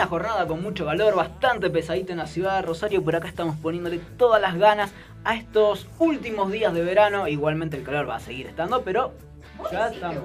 [0.00, 3.54] Una jornada con mucho calor, bastante pesadita en la ciudad de Rosario, por acá estamos
[3.58, 4.92] poniéndole todas las ganas
[5.24, 7.28] a estos últimos días de verano.
[7.28, 9.12] Igualmente el calor va a seguir estando, pero
[9.70, 10.24] ya estamos.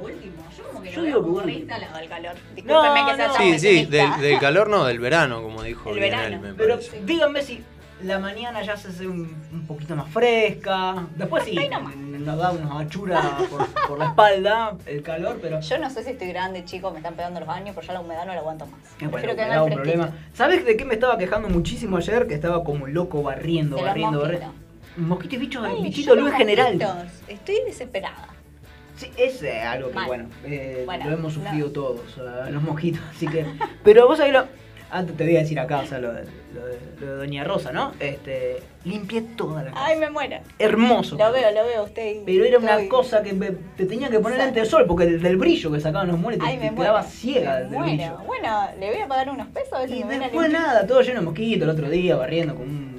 [0.57, 2.35] Yo como que Yo lo digo veo que del calor.
[2.55, 3.33] Que sea no.
[3.33, 3.97] tan Sí, sí, pesimista.
[3.97, 6.35] del, del calor no, del verano, como dijo El bien verano.
[6.37, 7.01] él, me Pero parece.
[7.03, 7.61] díganme si
[8.01, 11.05] la mañana ya se hace un, un poquito más fresca.
[11.17, 11.95] Después sí, Ahí nomás.
[12.25, 15.61] Nos da una achura por, por la espalda, el calor, pero.
[15.61, 18.01] Yo no sé si estoy grande, chicos, me están pegando los años, pero ya la
[18.01, 18.79] humedad no la aguanto más.
[18.99, 20.09] Bueno, Prefiero que me da un problema.
[20.33, 22.27] ¿Sabes de qué me estaba quejando muchísimo ayer?
[22.27, 24.53] Que estaba como loco barriendo, De barriendo, barriendo.
[24.97, 27.09] Mosquitos y bichos, Ay, bichito yo luz en general.
[27.27, 28.29] Estoy desesperada.
[28.95, 31.73] Sí, es eh, algo que, bueno, eh, Bueno, lo hemos sufrido no.
[31.73, 33.45] todos, eh, los mosquitos, así que...
[33.83, 34.45] Pero vos ahí lo...
[34.91, 37.43] Antes te voy a decir acá, o sea, lo de, lo de- lo de Doña
[37.43, 37.91] Rosa, ¿no?
[37.99, 39.85] Este, limpié toda la casa.
[39.85, 40.37] Ay, me muero.
[40.59, 41.17] Hermoso.
[41.17, 42.17] Lo veo, lo veo a usted.
[42.25, 45.05] Pero era una Estoy- cosa que me- te tenía que poner lente de sol, porque
[45.05, 48.17] del, del brillo que sacaban los muebles te, Ay, te me quedaba ciega del brillo.
[48.25, 50.47] Bueno, le voy a pagar unos pesos a ver si Y me viene a después
[50.49, 50.67] limpiar.
[50.67, 52.94] nada, todo lleno de mosquitos el otro día, barriendo con un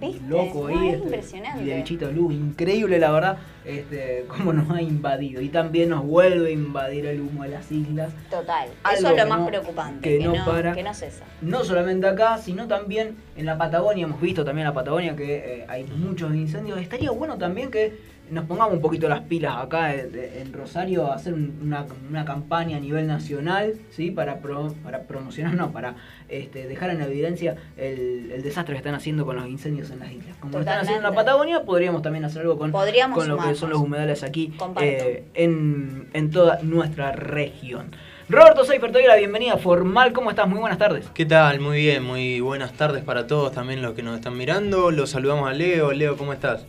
[0.00, 0.20] ¿Viste?
[0.28, 0.74] loco ahí.
[0.88, 1.62] Es este, impresionante.
[1.62, 5.40] Y de bichito de luz, increíble la verdad, este, cómo nos ha invadido.
[5.40, 8.12] Y también nos vuelve a invadir el humo de las islas.
[8.30, 8.68] Total.
[8.82, 10.00] Algo Eso es lo más no- preocupante.
[10.08, 10.72] que Que, no no, para.
[10.74, 11.24] que no cesa.
[11.40, 14.04] No solamente acá, sino también en la Patagonia.
[14.04, 16.78] Hemos visto también en la Patagonia que eh, hay muchos incendios.
[16.80, 21.14] Estaría bueno también que nos pongamos un poquito las pilas acá de- en Rosario a
[21.16, 24.10] hacer un- una, una campaña a nivel nacional, ¿sí?
[24.10, 25.94] Para, pro- para promocionar, no, para
[26.28, 30.10] este, dejar en evidencia el, el desastre que están haciendo con los incendios en las
[30.10, 30.36] islas.
[30.40, 31.14] Como lo están haciendo en la.
[31.14, 35.24] Patagonia, podríamos también hacer algo con, Podríamos con lo que son los humedales aquí eh,
[35.34, 37.90] en, en toda nuestra región.
[38.28, 40.14] Roberto Seifer, te doy la bienvenida formal.
[40.14, 40.48] ¿Cómo estás?
[40.48, 41.06] Muy buenas tardes.
[41.12, 41.60] ¿Qué tal?
[41.60, 44.90] Muy bien, muy buenas tardes para todos, también los que nos están mirando.
[44.90, 45.92] Los saludamos a Leo.
[45.92, 46.64] Leo, ¿cómo estás?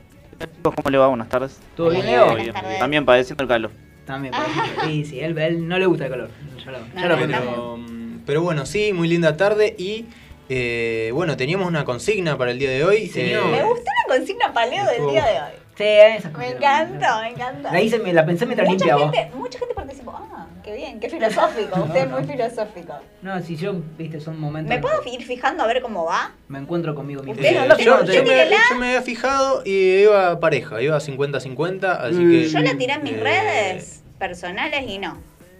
[0.61, 1.08] ¿Cómo le va?
[1.08, 1.59] Buenas tardes.
[1.75, 2.36] ¿Todo bien, Leo?
[2.80, 3.72] También padeciendo el calor.
[4.05, 4.86] También, parece.
[4.86, 6.30] Sí, sí, él, él no le gusta el calor.
[6.64, 7.37] Ya lo, ya No, lo no, conté.
[7.37, 7.80] Pero,
[8.26, 10.05] pero bueno, sí, muy linda tarde y
[10.49, 13.08] eh, bueno, teníamos una consigna para el día de hoy.
[13.08, 13.21] Sí.
[13.21, 15.52] Eh, Me gustó la consigna paleo del día de hoy.
[15.77, 16.48] Sí, esa Me cosa.
[16.49, 17.71] encanta, me encanta.
[17.71, 19.11] La hice, me la pensé mientras mucha limpiaba.
[19.11, 20.11] gente, mucha gente participó.
[20.15, 20.34] Ah,
[20.65, 21.80] qué bien, qué filosófico.
[21.86, 22.93] Usted es muy filosófico.
[23.21, 24.70] No, si yo, viste, son momentos.
[24.76, 26.31] ¿Me puedo ir fijando a ver cómo va?
[26.48, 27.42] Me encuentro conmigo mismo.
[27.43, 28.58] Eh, no lo yo, tiene, yo usted me, tírela.
[28.71, 32.31] yo me había fijado y iba pareja, iba 50-50, así Mm.
[32.31, 32.49] que...
[32.49, 35.17] Yo la tiré en mis eh, redes personales y no.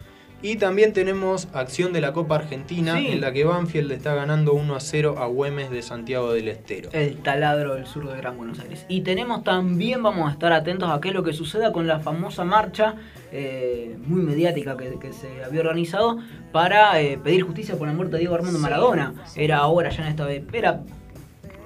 [0.45, 3.07] Y también tenemos acción de la Copa Argentina, Sí.
[3.13, 6.49] en la que Banfield le está ganando 1 a 0 a Güemes de Santiago del
[6.49, 6.91] Estero.
[6.93, 8.85] El taladro del sur de Gran Buenos Aires.
[8.89, 11.99] Y tenemos también, vamos a estar atentos a qué es lo que suceda con la
[12.01, 12.97] famosa marcha
[13.33, 16.19] eh, muy mediática que, que se había organizado
[16.53, 19.15] para eh, pedir justicia por la muerte de Diego Armando Maradona.
[19.37, 20.83] Era ahora ya en esta era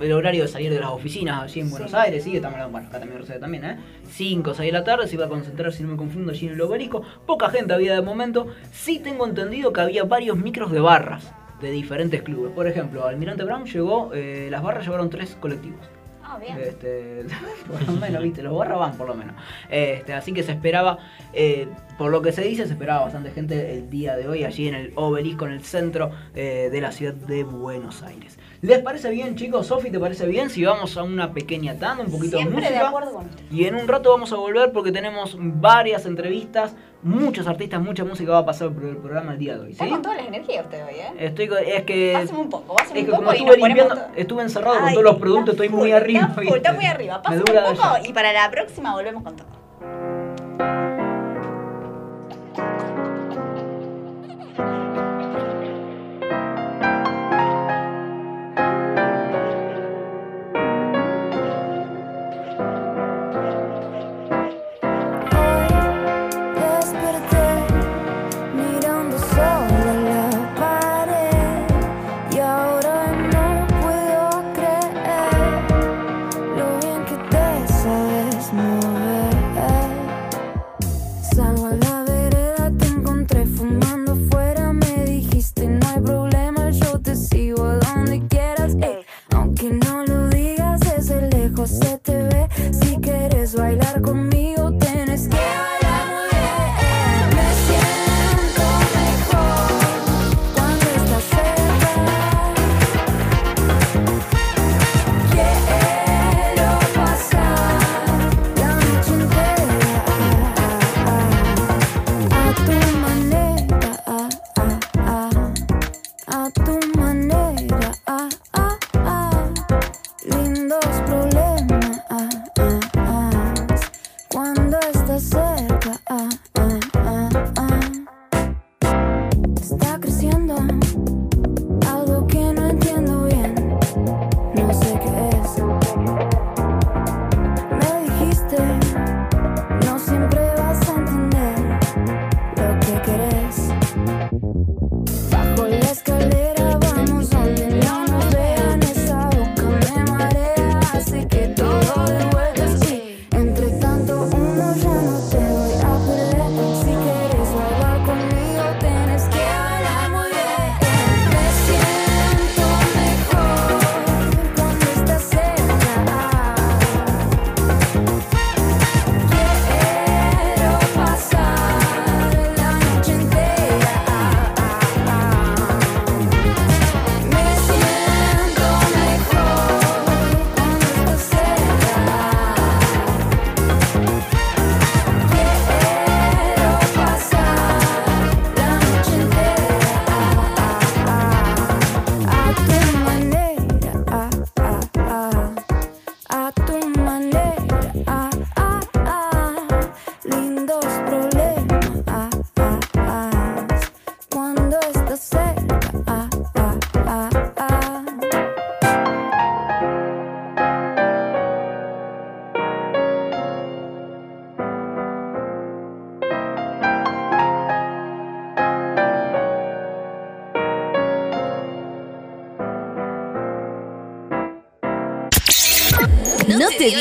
[0.00, 2.88] el horario de salir de las oficinas allí en Buenos Aires, sí, estamos hablando, bueno,
[2.88, 3.76] acá también Rosario también, ¿eh?
[4.08, 6.46] 5 o 6 de la tarde, se iba a concentrar, si no me confundo, allí
[6.46, 7.02] en el obelisco.
[7.26, 8.46] Poca gente había de momento.
[8.72, 12.52] Sí tengo entendido que había varios micros de barras de diferentes clubes.
[12.52, 15.80] Por ejemplo, Almirante Brown llegó, eh, las barras llevaron tres colectivos.
[16.22, 16.58] Ah, bien.
[16.58, 17.24] Este,
[17.66, 19.34] por lo menos, viste, los barras van por lo menos.
[19.70, 20.98] Este, así que se esperaba,
[21.32, 24.68] eh, por lo que se dice, se esperaba bastante gente el día de hoy allí
[24.68, 28.38] en el obelisco, en el centro eh, de la ciudad de Buenos Aires.
[28.60, 29.68] ¿Les parece bien, chicos?
[29.68, 30.50] Sofi, ¿te parece bien?
[30.50, 32.88] Si vamos a una pequeña tanda, un poquito Siempre de de música.
[32.88, 33.42] acuerdo con usted.
[33.52, 38.32] Y en un rato vamos a volver porque tenemos varias entrevistas, muchos artistas, mucha música
[38.32, 39.70] va a pasar por el programa el día de hoy.
[39.72, 39.90] Está ¿sí?
[39.90, 41.12] con todas las energías usted hoy, ¿eh?
[41.20, 43.56] Estoy con- es que Pásame un poco, pásame es un que poco como y estuve
[43.68, 44.06] limpiando, todo.
[44.16, 46.20] estuve encerrado con Ay, todos los productos, está estoy muy arriba.
[46.36, 47.16] Está, está muy arriba.
[47.18, 47.38] Me Pásame
[47.70, 49.46] un poco y para la próxima volvemos con todo.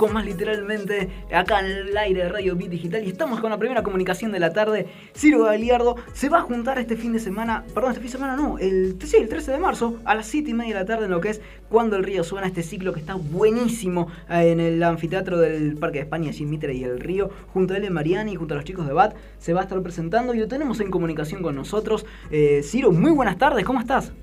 [0.00, 3.58] Con más literalmente acá en el aire de Radio Bit Digital y estamos con la
[3.58, 4.86] primera comunicación de la tarde.
[5.14, 8.34] Ciro Galiardo se va a juntar este fin de semana, perdón, este fin de semana
[8.34, 11.04] no, el, sí, el 13 de marzo a las 7 y media de la tarde
[11.04, 14.60] en lo que es Cuando el Río Suena, este ciclo que está buenísimo eh, en
[14.60, 18.32] el anfiteatro del Parque de España, Jim Mitre y el Río, junto a él Mariani
[18.32, 20.80] y junto a los chicos de BAT, se va a estar presentando y lo tenemos
[20.80, 22.06] en comunicación con nosotros.
[22.30, 24.14] Eh, Ciro, muy buenas tardes, ¿cómo estás?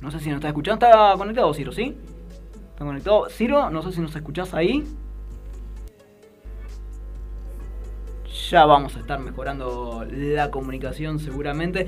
[0.00, 0.86] No sé si nos está escuchando.
[0.86, 1.96] ¿Está conectado, Ciro, sí?
[2.72, 3.28] ¿Está conectado?
[3.28, 4.84] Ciro, no sé si nos escuchás ahí.
[8.48, 11.86] Ya vamos a estar mejorando la comunicación seguramente.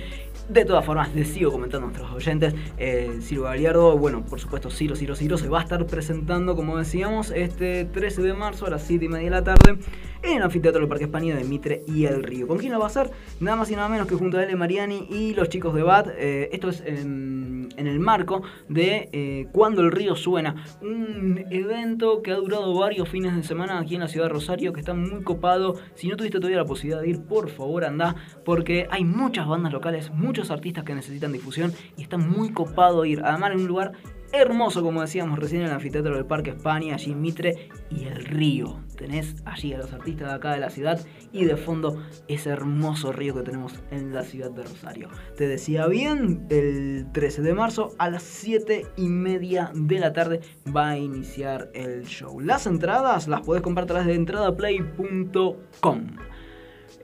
[0.48, 2.54] De todas formas, les sigo comentando a nuestros oyentes.
[2.76, 6.76] Eh, Ciro Galiardo, bueno, por supuesto, Ciro, Ciro, Ciro se va a estar presentando, como
[6.76, 9.78] decíamos, este 13 de marzo a las 7 y media de la tarde
[10.22, 12.46] en el anfiteatro del Parque España de Mitre y El Río.
[12.46, 13.10] ¿Con quién lo va a hacer?
[13.40, 14.54] Nada más y nada menos que junto a L.
[14.56, 16.08] Mariani y los chicos de BAT.
[16.16, 22.30] Eh, esto es en, el marco de eh, Cuando el Río Suena, un evento que
[22.30, 25.22] ha durado varios fines de semana aquí en la ciudad de Rosario, que está muy
[25.22, 25.74] copado.
[25.94, 29.72] Si no tuviste todavía la posibilidad de ir, por favor anda, porque hay muchas bandas
[29.72, 33.20] locales, muchos artistas que necesitan difusión y está muy copado ir.
[33.22, 33.92] Además, en un lugar
[34.32, 38.80] hermoso, como decíamos recién, en el anfiteatro del Parque España, allí Mitre y el río.
[38.96, 40.98] Tenés allí a los artistas de acá de la ciudad
[41.32, 45.10] y de fondo ese hermoso río que tenemos en la ciudad de Rosario.
[45.36, 50.40] Te decía bien, el 13 de marzo a las 7 y media de la tarde
[50.74, 52.40] va a iniciar el show.
[52.40, 56.06] Las entradas las podés comprar a través de entradaplay.com.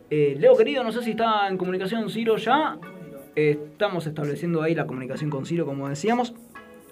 [0.09, 2.79] Eh, Leo querido, no sé si está en comunicación Ciro ya.
[3.39, 6.35] Estamos estableciendo ahí la comunicación con Ciro, como decíamos.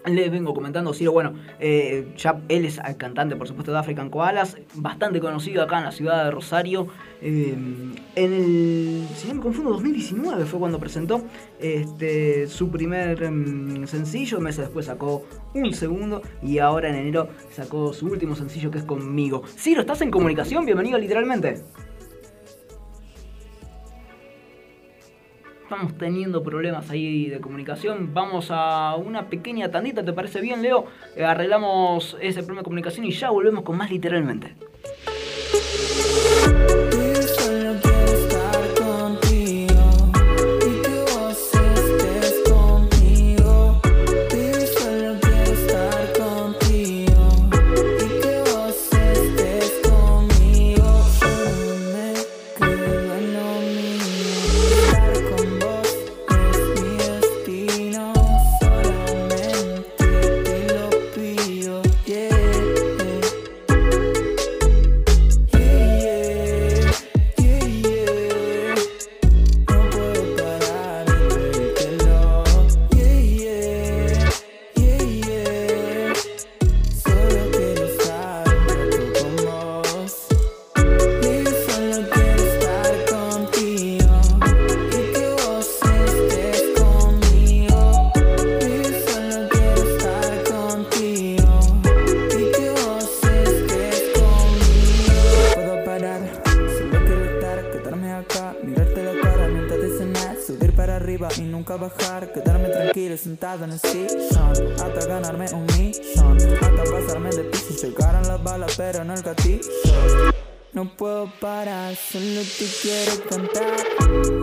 [0.04, 4.08] Les vengo comentando, Ciro, bueno, eh, ya él es el cantante, por supuesto, de African
[4.08, 6.86] Koalas, bastante conocido acá en la ciudad de Rosario.
[7.20, 7.56] Eh,
[8.14, 11.22] en el, si no me confundo, 2019 fue cuando presentó
[11.58, 17.92] este, su primer em, sencillo, meses después sacó un segundo y ahora en enero sacó
[17.92, 19.42] su último sencillo que es Conmigo.
[19.56, 20.64] Ciro, ¿estás en comunicación?
[20.64, 21.64] Bienvenido literalmente.
[25.66, 28.14] Estamos teniendo problemas ahí de comunicación.
[28.14, 30.84] Vamos a una pequeña tandita, ¿te parece bien, Leo?
[31.16, 34.54] Eh, arreglamos ese problema de comunicación y ya volvemos con más literalmente.
[101.76, 106.84] Arriba y nunca bajar, quedarme tranquilo sentado en el sillón, hasta ganarme un millón, hasta
[106.90, 109.70] pasarme de piso llegaron las balas, pero no el gatillo.
[110.72, 113.76] No puedo parar, solo te quiero cantar,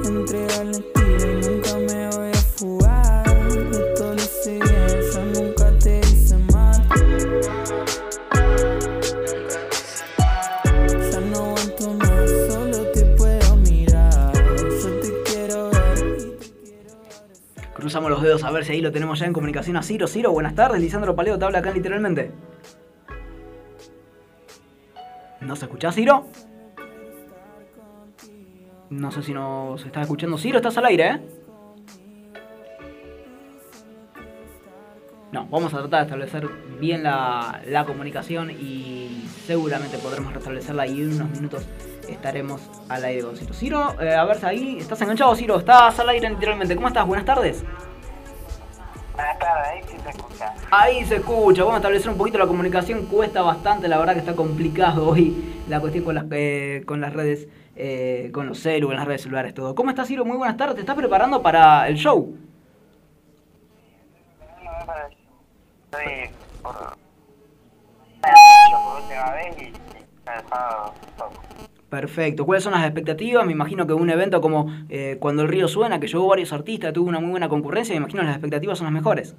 [0.05, 1.42] entregarle el
[18.41, 20.07] a ver si ahí lo tenemos ya en comunicación a Ciro.
[20.07, 20.81] Ciro, buenas tardes.
[20.81, 22.31] Lisandro Paleo te habla acá literalmente.
[25.41, 26.25] ¿No se escucha, Ciro?
[28.89, 30.37] No sé si nos está escuchando.
[30.37, 31.21] Ciro, estás al aire, ¿eh?
[35.31, 36.49] No, vamos a tratar de establecer
[36.79, 41.65] bien la, la comunicación y seguramente podremos restablecerla y en unos minutos
[42.07, 43.53] estaremos al aire con Ciro.
[43.53, 45.57] Ciro, eh, a ver si ahí estás enganchado, Ciro.
[45.57, 46.75] Estás al aire literalmente.
[46.75, 47.05] ¿Cómo estás?
[47.07, 47.63] Buenas tardes.
[49.15, 50.53] Buenas tardes, ahí sí se escucha.
[50.72, 54.20] Ahí se escucha, vamos a establecer un poquito la comunicación, cuesta bastante, la verdad que
[54.20, 58.89] está complicado hoy la cuestión con las, eh, con las redes, eh, con los celu,
[58.89, 59.75] en las redes celulares, todo.
[59.75, 60.25] ¿Cómo estás, Ciro?
[60.25, 62.36] Muy buenas tardes, ¿te estás preparando para el show?
[65.91, 66.32] Estoy
[66.63, 66.74] por.
[66.74, 66.98] por
[69.01, 69.72] última vez y
[71.17, 71.52] poco.
[71.97, 73.45] Perfecto, ¿cuáles son las expectativas?
[73.45, 76.91] Me imagino que un evento como eh, Cuando el río suena, que llevó varios artistas,
[76.91, 79.35] tuvo una muy buena concurrencia, me imagino las expectativas son las mejores.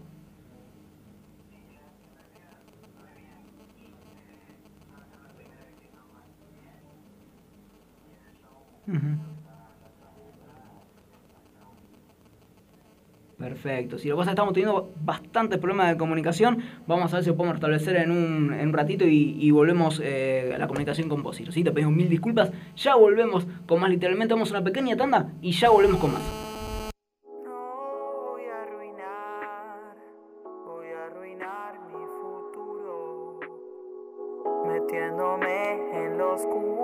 [13.39, 13.99] Perfecto.
[13.99, 17.37] Si lo que pasa estamos teniendo bastantes problemas de comunicación, vamos a ver si lo
[17.37, 21.37] podemos restablecer en un, en un ratito y, volvemos eh, a la comunicación con vos.
[21.37, 21.65] ¿sí?
[21.65, 22.51] Te pedimos mil disculpas.
[22.77, 23.91] Ya volvemos con más.
[23.91, 26.23] Literalmente vamos a una pequeña tanda y ya volvemos con más.
[34.67, 36.84] metiéndome en los cubos.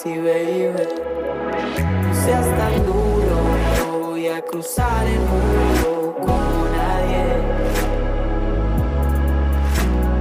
[0.00, 0.70] Así, baby,
[2.08, 3.36] no seas tan duro,
[4.00, 7.24] voy a cruzar el muro como nadie.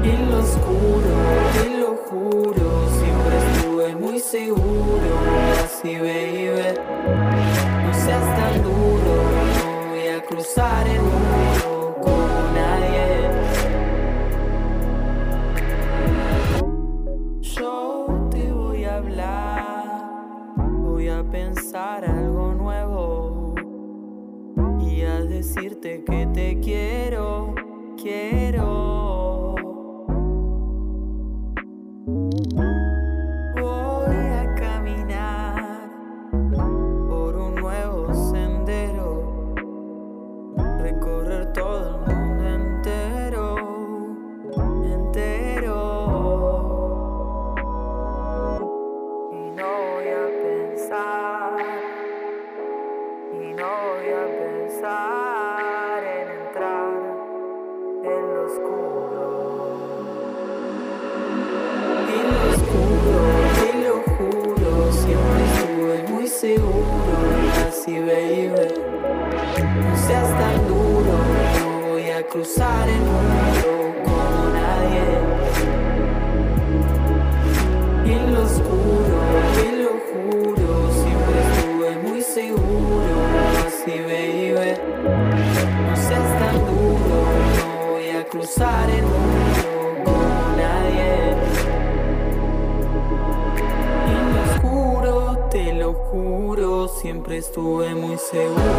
[0.04, 1.16] En lo oscuro,
[1.54, 1.79] te lo
[97.40, 98.79] estuve muy seguro.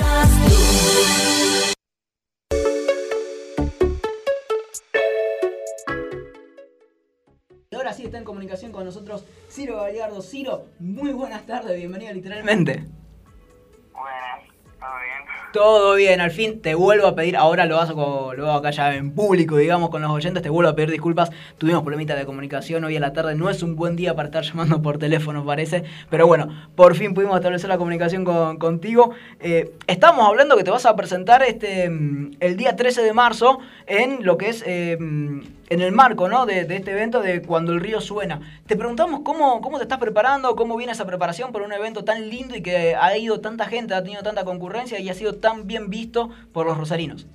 [16.19, 19.55] Al fin te vuelvo a pedir, ahora lo hago, lo hago acá ya en público,
[19.55, 21.29] digamos, con los oyentes, te vuelvo a pedir disculpas.
[21.57, 24.43] Tuvimos problemitas de comunicación hoy a la tarde, no es un buen día para estar
[24.49, 29.11] llamando por teléfono, parece, pero bueno, por fin pudimos establecer la comunicación con- contigo.
[29.39, 33.59] Eh, estamos hablando que te vas a presentar este mm, el día 13 de marzo
[33.87, 35.39] en lo que es eh, mm,
[35.71, 36.45] en el marco ¿no?
[36.45, 38.41] de, de este evento de Cuando el río suena.
[38.67, 42.29] Te preguntamos cómo, cómo te estás preparando, cómo viene esa preparación para un evento tan
[42.29, 45.67] lindo y que ha ido tanta gente, ha tenido tanta concurrencia y ha sido tan
[45.67, 47.25] bien visto por los rosarinos.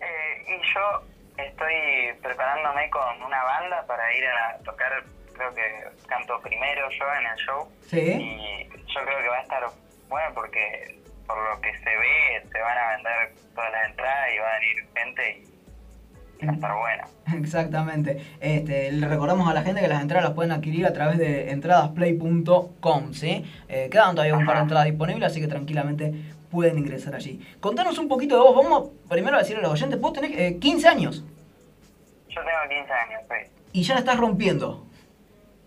[0.00, 1.02] Eh, y yo
[1.36, 1.74] estoy
[2.22, 5.62] preparándome con una banda para ir a tocar, creo que
[6.06, 7.68] canto primero yo en el show.
[7.82, 8.00] Sí.
[8.00, 9.62] Y yo creo que va a estar
[10.08, 14.38] bueno porque por lo que se ve se van a vender todas las entradas y
[14.38, 15.57] va a venir gente y
[16.46, 17.04] va a estar bueno.
[17.42, 18.18] Exactamente.
[18.40, 21.50] Este, le recordamos a la gente que las entradas las pueden adquirir a través de
[21.50, 23.44] entradasplay.com, ¿sí?
[23.68, 26.12] Eh, quedan todavía un par de entradas disponibles, así que tranquilamente
[26.50, 27.40] pueden ingresar allí.
[27.60, 30.56] Contanos un poquito de vos, vamos primero a decirle a los oyentes, vos tenés eh,
[30.58, 31.24] 15 años
[32.28, 33.50] Yo tengo 15 años, sí.
[33.72, 34.84] y ya la estás rompiendo.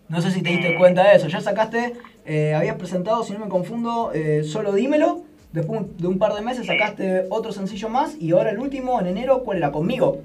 [0.10, 0.76] No sé si te diste Sí.
[0.78, 1.94] cuenta de eso, ya sacaste,
[2.26, 5.22] eh, habías presentado, si no me confundo, eh, Solo Dímelo,
[5.54, 6.68] después de un par de meses Sí.
[6.68, 9.72] sacaste otro sencillo más y ahora el último, en enero, ¿cuál era?
[9.72, 10.22] Conmigo.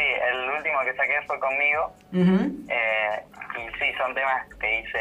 [0.00, 1.92] Sí, el último que saqué fue conmigo.
[2.12, 3.22] Ujú, eh,
[3.58, 4.98] y sí, son temas que hice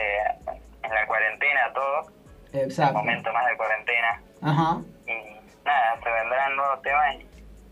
[0.84, 2.02] en la cuarentena, todo.
[2.52, 2.98] Exacto.
[2.98, 4.22] Momento más de cuarentena.
[4.42, 4.82] Ajá.
[5.08, 5.14] Y
[5.66, 7.20] nada, se vendrán nuevos temas y,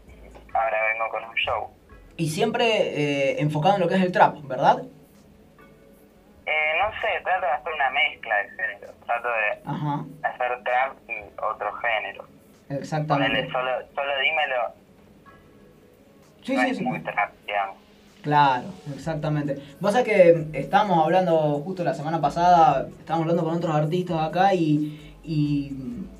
[0.09, 1.69] y ahora vengo con un show.
[2.15, 4.77] Y siempre eh, enfocado en lo que es el trap, ¿verdad?
[6.45, 8.95] Eh, no sé, trato de hacer una mezcla de géneros.
[9.05, 12.23] Trato de Ajá, hacer trap y otro género.
[12.69, 13.33] exactamente.
[13.35, 14.73] Ponele solo, solo dímelo,
[16.47, 16.83] Sí, no sí, es sí.
[16.83, 17.01] muy.
[18.21, 19.57] Claro, exactamente.
[19.79, 24.53] Vos sabés que estábamos hablando justo la semana pasada, estábamos hablando con otros artistas acá
[24.53, 25.71] y, y,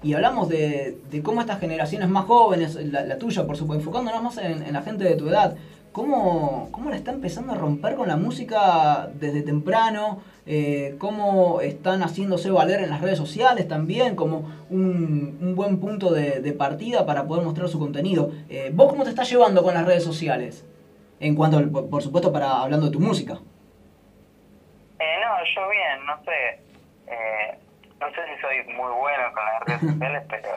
[0.04, 4.24] y hablamos de, de cómo estas generaciones más jóvenes, la, la tuya por supuesto, enfocándonos
[4.24, 5.56] más en, en la gente de tu edad,
[5.98, 12.04] cómo, cómo la está empezando a romper con la música desde temprano, eh, cómo están
[12.04, 17.08] haciéndose valer en las redes sociales también como un, un buen punto de, de partida
[17.08, 18.30] para poder mostrar su contenido.
[18.48, 20.64] Eh, ¿Vos cómo te estás llevando con las redes sociales?
[21.20, 23.34] En cuanto, al- por, por supuesto, para hablando de tu música.
[25.00, 26.62] Eh, no, yo bien, no sé.
[27.08, 27.58] Eh,
[28.00, 30.50] no sé si soy muy bueno con las redes sociales, pero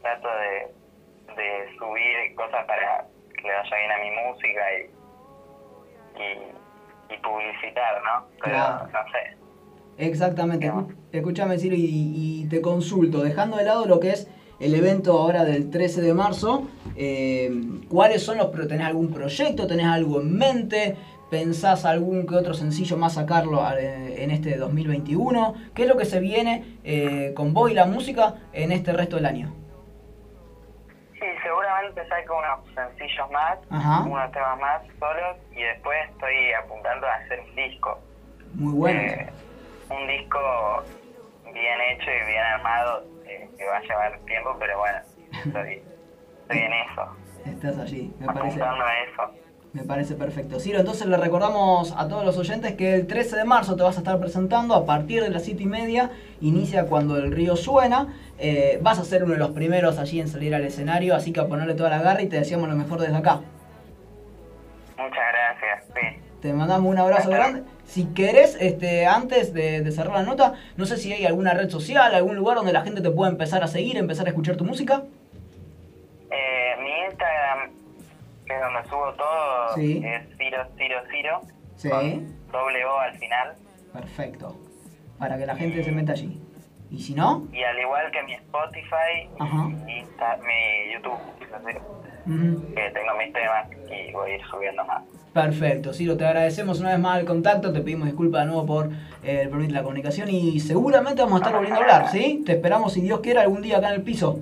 [0.00, 3.04] trato de, de subir cosas para
[3.42, 8.26] que le vaya bien a mi música y, y, y publicitar, ¿no?
[8.42, 8.86] Pero Claro.
[8.92, 9.36] no sé.
[9.98, 10.70] Exactamente.
[10.70, 14.28] Escu- Escúchame, Ciro, y, y te consulto, dejando de lado lo que es
[14.60, 17.50] el evento ahora del 13 de marzo, eh,
[17.88, 18.46] ¿cuáles son los...
[18.46, 19.66] pro- ¿Tenés algún proyecto?
[19.66, 20.96] ¿Tenés algo en mente?
[21.30, 25.54] ¿Pensás algún que otro sencillo más sacarlo eh, en este 2021?
[25.74, 29.16] ¿Qué es lo que se viene eh, con vos y la música en este resto
[29.16, 29.54] del año?
[31.82, 34.02] Seguramente saco unos sencillos más, Ajá.
[34.02, 37.98] unos temas más solos y después estoy apuntando a hacer un disco.
[38.54, 39.00] Muy bueno.
[39.00, 39.32] Eh,
[39.90, 40.38] un disco
[41.52, 44.98] bien hecho y bien armado eh, que va a llevar tiempo, pero bueno,
[45.44, 45.82] estoy,
[46.42, 47.16] estoy en eso,
[47.46, 48.46] Estás allí, me parece.
[48.62, 49.41] apuntando a eso.
[49.72, 50.60] Me parece perfecto.
[50.60, 53.96] Ciro, entonces le recordamos a todos los oyentes que el 13 de marzo te vas
[53.96, 56.10] a estar presentando a partir de las 7 y media.
[56.42, 58.08] Inicia cuando el río suena.
[58.38, 61.40] Eh, vas a ser uno de los primeros allí en salir al escenario, así que
[61.40, 63.40] a ponerle toda la garra y te deseamos lo mejor desde acá.
[64.98, 66.20] Muchas gracias, sí.
[66.42, 67.62] Te mandamos un abrazo grande.
[67.86, 71.70] Si querés, este, antes de, de cerrar la nota, no sé si hay alguna red
[71.70, 74.64] social, algún lugar donde la gente te pueda empezar a seguir, empezar a escuchar tu
[74.64, 75.04] música.
[76.30, 77.70] Eh, mi Instagram,
[78.46, 80.02] que es donde subo todo, Sí.
[80.04, 81.40] es Ciro Ciro Ciro,
[81.76, 81.88] Sí.
[81.90, 83.54] con doble O al final.
[83.92, 84.56] Perfecto.
[85.18, 86.40] Para que la gente se meta allí.
[86.90, 89.64] Y si no, Y al igual que mi Spotify Ajá.
[89.68, 91.18] y mi, Insta- mi YouTube,
[92.74, 95.02] que tengo mis temas y voy a ir subiendo más.
[95.32, 98.90] Perfecto, Ciro, te agradecemos una vez más el contacto, te pedimos disculpas de nuevo por
[99.22, 102.42] eh, el permitir la comunicación y seguramente vamos a estar volviendo a hablar, ¿sí?
[102.44, 104.40] Te esperamos si Dios quiere algún día acá en el piso.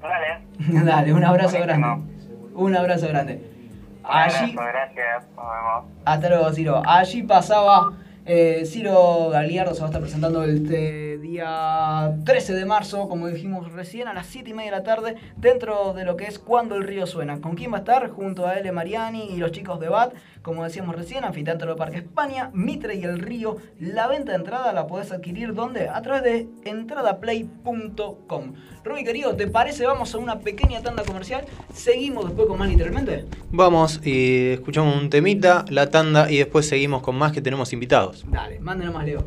[0.00, 0.42] Dale,
[0.84, 1.86] Dale, un abrazo Buenísimo.
[1.86, 2.11] grande.
[2.54, 3.34] Un abrazo grande.
[3.34, 5.84] un Allí, abrazo, gracias, nos vemos.
[6.04, 6.82] hasta luego, Ciro.
[6.86, 7.92] Allí pasaba
[8.24, 13.72] eh, Ciro Galiardo, se va a estar presentando este día 13 de marzo, como dijimos
[13.72, 16.76] recién, a las 7 y media de la tarde, dentro de lo que es Cuando
[16.76, 17.40] el Río Suena.
[17.40, 18.10] ¿Con quién va a estar?
[18.10, 18.70] Junto a L.
[18.70, 23.04] Mariani y los chicos de BAT, como decíamos recién, Anfiteatro de Parque España, Mitre y
[23.04, 23.56] el Río.
[23.80, 25.88] La venta de entrada la podés adquirir ¿dónde?
[25.88, 28.52] A través de entradaplay.com.
[28.84, 29.86] Ruby querido, ¿te parece?
[29.86, 31.44] Vamos a una pequeña tanda comercial.
[31.72, 33.24] Seguimos después con más literalmente.
[33.50, 38.11] Vamos y escuchamos un temita, la tanda y después seguimos con más que tenemos invitados.
[38.30, 39.24] Dale, mándenos más, Leo.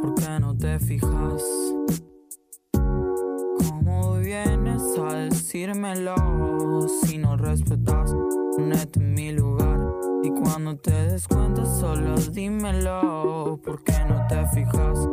[0.00, 1.42] ¿Por qué no te fijas?
[2.72, 6.14] ¿Cómo vienes a decírmelo?
[6.88, 8.14] Si no respetas,
[8.56, 9.80] ponete en mi lugar.
[10.22, 13.58] Y cuando te des cuenta, solo dímelo.
[13.64, 15.08] ¿Por qué no te fijas?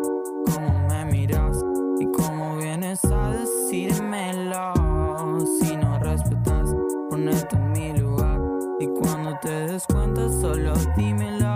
[0.53, 1.59] ¿Cómo me miras?
[1.99, 4.73] Y cómo vienes a decírmelo.
[5.59, 6.75] Si no respetas,
[7.09, 8.39] ponete en mi lugar.
[8.79, 11.46] Y cuando te des cuenta, solo dímelo.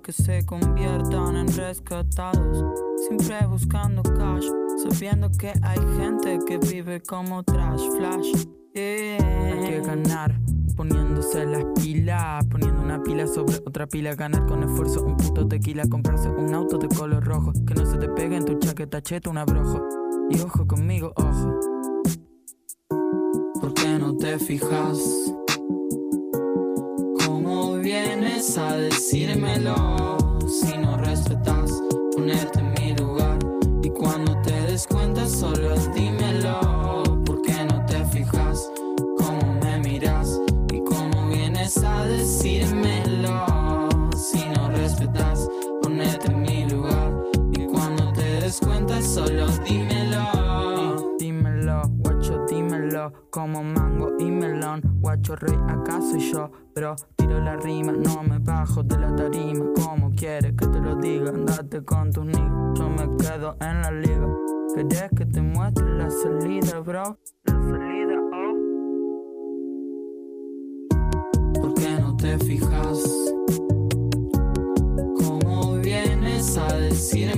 [0.00, 2.64] Que se conviertan en rescatados.
[3.06, 4.46] Siempre buscando cash,
[4.88, 8.46] sabiendo que hay gente que vive como trash flash.
[8.74, 9.16] Yeah.
[9.16, 10.38] Hay que ganar.
[10.76, 15.84] Poniéndose las pilas, poniendo una pila sobre otra pila, ganar con esfuerzo un puto tequila,
[15.88, 19.28] comprarse un auto de color rojo, que no se te pegue en tu chaqueta cheta
[19.28, 19.82] un abrojo.
[20.30, 21.58] Y ojo conmigo, ojo.
[23.60, 25.27] ¿Por qué no te fijas?
[27.88, 30.38] ¿Cómo vienes a decírmelo?
[30.46, 31.72] Si no respetas,
[32.14, 33.38] ponerte en mi lugar.
[33.82, 37.22] Y cuando te des cuenta, solo dímelo.
[37.24, 38.70] ¿Por qué no te fijas?
[39.16, 40.38] ¿Cómo me miras?
[40.70, 43.46] ¿Y cómo vienes a decírmelo?
[44.14, 45.48] Si no respetas,
[45.80, 47.10] ponerte en mi lugar.
[47.52, 51.16] Y cuando te des cuenta, solo dímelo.
[51.18, 53.14] Dímelo, guacho, dímelo.
[53.30, 54.82] Como mango y melón.
[55.00, 56.50] Guacho rey, acá soy yo.
[56.78, 59.64] Pero tiro la rima, no me bajo de la tarima.
[59.82, 61.30] Como quieres que te lo diga?
[61.30, 62.78] Andate con tus niggas.
[62.78, 64.28] Yo me quedo en la liga.
[64.76, 67.18] ¿Querés que te muestre la salida, bro?
[67.46, 68.54] La salida, oh.
[71.60, 73.34] ¿Por qué no te fijas?
[75.16, 77.37] ¿Cómo vienes a decírmelo?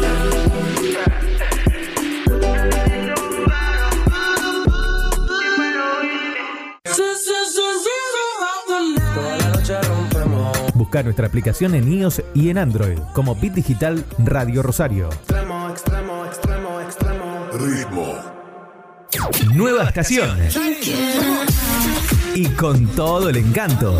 [10.91, 15.07] Busca nuestra aplicación en iOS y en Android como Bit Digital Radio Rosario.
[15.07, 17.47] Extremo, extremo, extremo, extremo.
[17.53, 18.15] Ritmo.
[19.53, 20.37] Nueva estación.
[22.35, 23.99] Y con todo el encanto.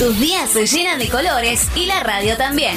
[0.00, 2.76] Tus días se llenan de colores y la radio también.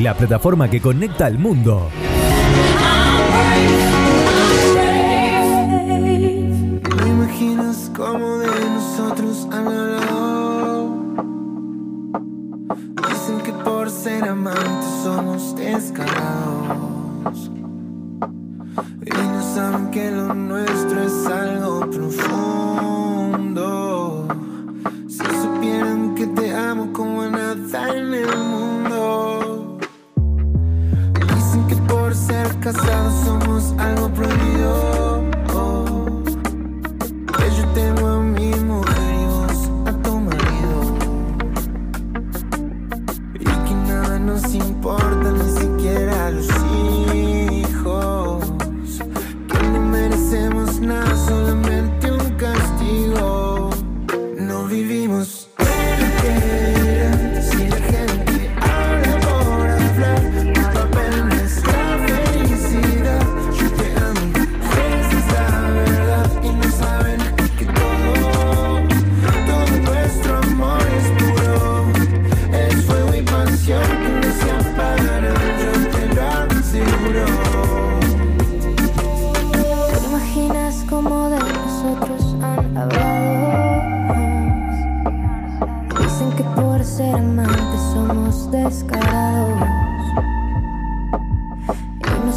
[0.00, 1.90] La plataforma que conecta al mundo.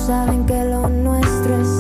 [0.08, 1.77] saben que lo nuestro es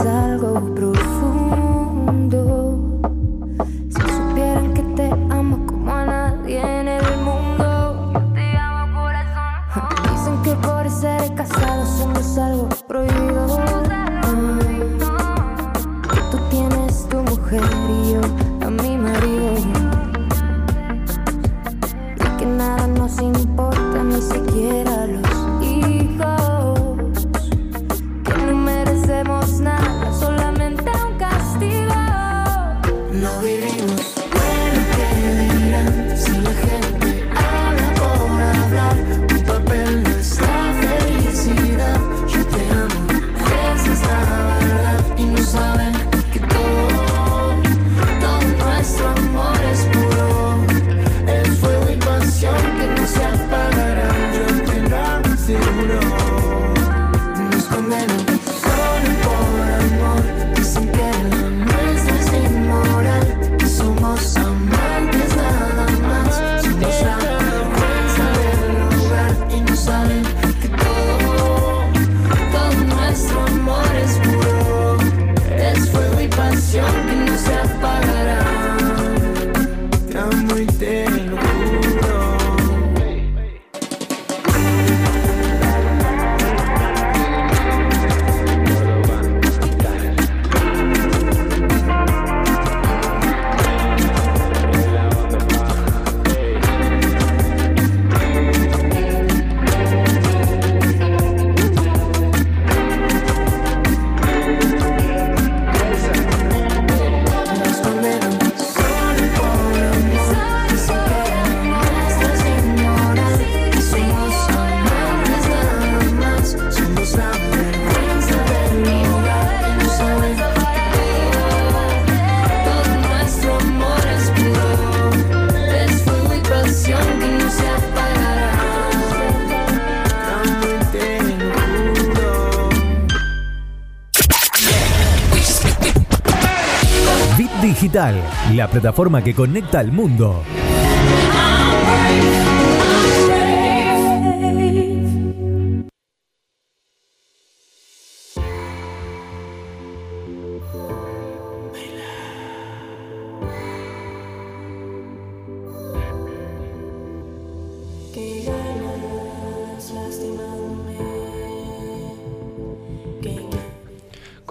[138.53, 140.43] La plataforma que conecta al mundo.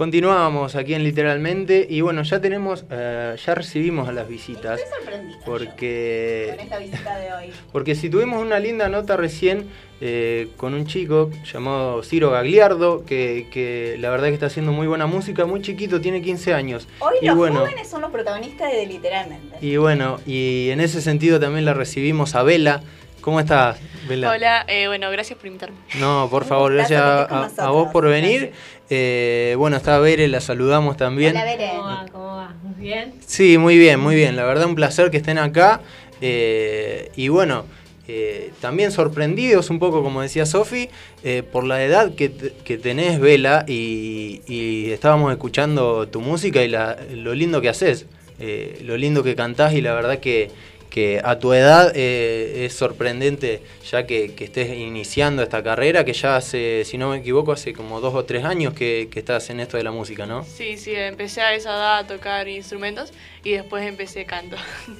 [0.06, 4.78] Continuamos aquí en Literalmente y bueno, ya tenemos, eh, ya recibimos a las visitas.
[4.78, 7.52] Estoy sorprendida Porque con esta visita de hoy.
[7.72, 9.66] Porque si tuvimos una linda nota recién
[10.00, 14.86] eh, con un chico llamado Ciro Gagliardo, que, que la verdad que está haciendo muy
[14.86, 16.86] buena música, muy chiquito, tiene 15 años.
[17.00, 19.56] Hoy y los bueno, jóvenes son los protagonistas de Literalmente.
[19.60, 22.80] y bueno, y en ese sentido también la recibimos a Vela.
[23.22, 24.30] ¿Cómo estás, Vela?
[24.30, 25.76] Hola, eh, bueno, gracias por invitarme.
[25.98, 28.52] No, por favor, gracias a vos por venir.
[28.90, 31.32] Eh, bueno, está Bere, la saludamos también.
[31.36, 31.68] Hola, Bere.
[31.76, 32.06] ¿Cómo va?
[32.12, 32.54] ¿Cómo va?
[32.62, 33.14] Muy bien.
[33.26, 34.36] Sí, muy bien, muy bien.
[34.36, 35.80] La verdad, un placer que estén acá.
[36.20, 37.64] Eh, y bueno,
[38.08, 40.88] eh, también sorprendidos un poco, como decía Sofi,
[41.24, 42.30] eh, por la edad que,
[42.64, 48.06] que tenés, Vela, y, y estábamos escuchando tu música y la- lo lindo que haces,
[48.38, 50.50] eh, lo lindo que cantás, y la verdad que,
[50.96, 56.14] que a tu edad eh, es sorprendente ya que, que estés iniciando esta carrera, que
[56.14, 59.50] ya hace, si no me equivoco, hace como dos o tres años que, que estás
[59.50, 60.42] en esto de la música, ¿no?
[60.42, 63.12] Sí, sí, empecé a esa edad a tocar instrumentos
[63.44, 64.56] y después empecé canto.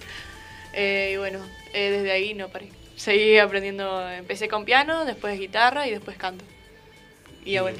[0.78, 1.38] Eh, y bueno,
[1.72, 2.68] eh, desde ahí no paré.
[2.96, 6.44] Seguí aprendiendo, empecé con piano, después guitarra y después canto.
[7.46, 7.76] Y ahora.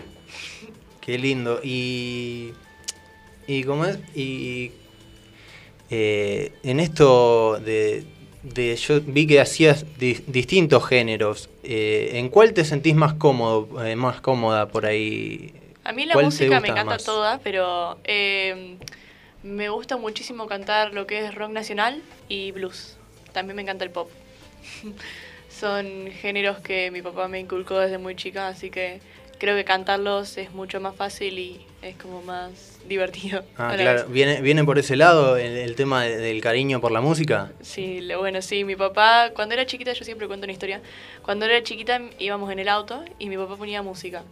[1.02, 1.60] Qué lindo.
[1.62, 2.54] Y.
[3.46, 3.98] Y cómo es.
[4.14, 4.72] Y.
[5.90, 8.04] eh, en esto de,
[8.42, 11.48] de- Yo vi que hacías di- distintos géneros.
[11.62, 15.52] eh, ¿En cuál te sentís más cómodo, eh, más cómoda por ahí?
[15.84, 17.04] A mí la ¿Cuál te música me encanta más?
[17.04, 18.76] toda, pero eh,
[19.42, 22.96] me gusta muchísimo cantar lo que es rock nacional y blues.
[23.32, 24.10] También me encanta el pop.
[25.48, 29.00] Son géneros que mi papá me inculcó desde muy chica, así que
[29.38, 33.44] creo que cantarlos es mucho más fácil y es como más divertido.
[33.56, 34.02] Ah, claro.
[34.04, 34.10] vez.
[34.12, 37.52] ¿Viene, ¿Viene por ese lado el, el tema de- del cariño por la música?
[37.60, 40.80] Sí, le- bueno, sí, mi papá, cuando era chiquita, yo siempre cuento una historia,
[41.22, 44.22] cuando era chiquita íbamos en el auto y mi papá ponía música.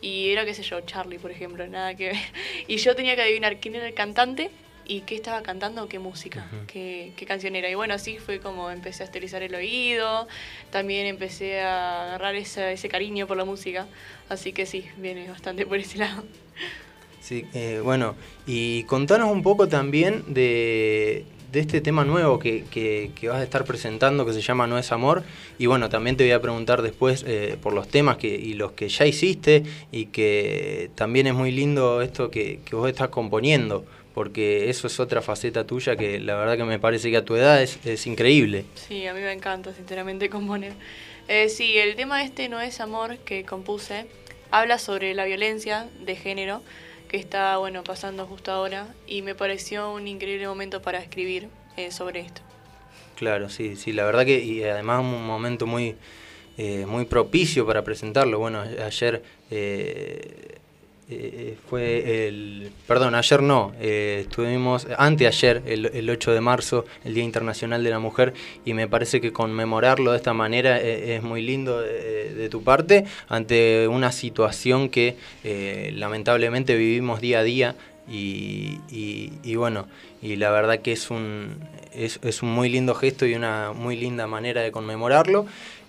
[0.00, 2.16] Y era, qué sé yo, Charlie, por ejemplo, nada que ver.
[2.68, 4.50] Y yo tenía que adivinar quién era el cantante
[4.86, 7.70] y qué estaba cantando qué música, qué, qué canción era.
[7.70, 10.28] Y bueno, así fue como empecé a estilizar el oído,
[10.70, 13.86] también empecé a agarrar esa- ese cariño por la música.
[14.28, 16.22] Así que sí, viene bastante por ese lado.
[17.24, 18.16] Sí, eh, bueno,
[18.46, 23.64] y contanos un poco también de, este tema nuevo que, que- que vas a estar
[23.64, 25.22] presentando que se llama No es Amor.
[25.58, 28.72] Y bueno, también te voy a preguntar después eh, por los temas que, y los
[28.72, 34.68] que ya hiciste y que también es muy lindo esto que, vos estás componiendo, porque
[34.68, 37.62] eso es otra faceta tuya que la verdad que me parece que a tu edad
[37.62, 38.66] es, es increíble.
[38.74, 40.74] Sí, a mí me encanta, sinceramente, componer.
[41.28, 44.04] Eh, sí, el tema este no es amor que compuse.
[44.50, 46.60] Habla sobre la violencia de género
[47.14, 51.92] que está, bueno, pasando justo ahora y me pareció un increíble momento para escribir eh,
[51.92, 52.40] sobre esto.
[53.14, 55.94] Claro, sí, sí, la verdad que y además un momento muy,
[56.58, 58.40] eh, muy propicio para presentarlo.
[58.40, 60.58] Bueno, ayer eh,
[61.10, 67.14] eh, fue el, perdón, ayer no, eh, estuvimos, anteayer, el, el 8 de marzo, el
[67.14, 68.34] Día Internacional de la Mujer,
[68.64, 73.04] y me parece que conmemorarlo de esta manera eh, es muy lindo de, tu parte,
[73.28, 77.74] ante una situación que eh, lamentablemente vivimos día a día
[78.06, 79.86] y, bueno,
[80.22, 81.56] y la verdad que es un,
[81.94, 85.46] es, un muy lindo gesto y una muy linda manera de conmemorarlo.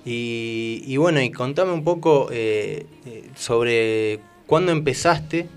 [0.07, 5.47] Y, bueno, y contame un poco eh, eh, sobre cuándo empezaste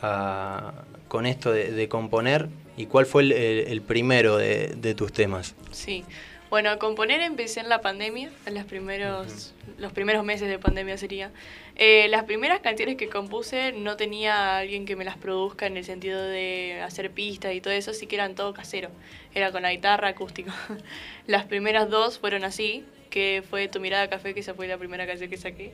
[0.00, 0.72] a-
[1.08, 5.54] con esto de, de componer y cuál fue el, el- primero de, de tus temas.
[5.70, 6.04] Sí.
[6.48, 10.98] Bueno, a componer empecé en la pandemia, en los primeros, los primeros meses de pandemia
[10.98, 11.30] sería.
[11.76, 15.84] Eh, las primeras canciones que compuse no tenía alguien que me las produzca en el
[15.84, 18.90] sentido de hacer pistas y todo eso, así que eran todo casero.
[19.34, 20.52] Era con la guitarra acústico.
[21.26, 25.06] Las primeras dos fueron así, que fue Tu mirada café, que esa fue la primera
[25.06, 25.72] canción que saqué.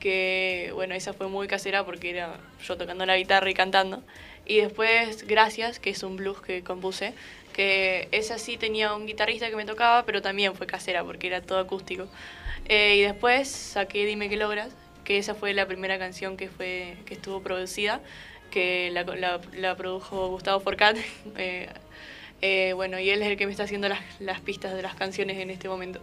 [0.00, 4.02] Que bueno, esa fue muy casera porque era yo tocando la guitarra y cantando.
[4.44, 7.14] Y después Gracias, que es un blues que compuse,
[7.52, 11.40] que esa sí tenía un guitarrista que me tocaba, pero también fue casera porque era
[11.40, 12.08] todo acústico.
[12.68, 14.70] Eh, y después saqué Dime que logras,
[15.04, 18.00] que esa fue la primera canción que, fue, que estuvo producida,
[18.50, 20.96] que la, la- la produjo Gustavo Forcat.
[21.38, 21.68] Eh,
[22.44, 24.96] eh, bueno, y él es el que me está haciendo las, las pistas de las
[24.96, 26.00] canciones en este momento.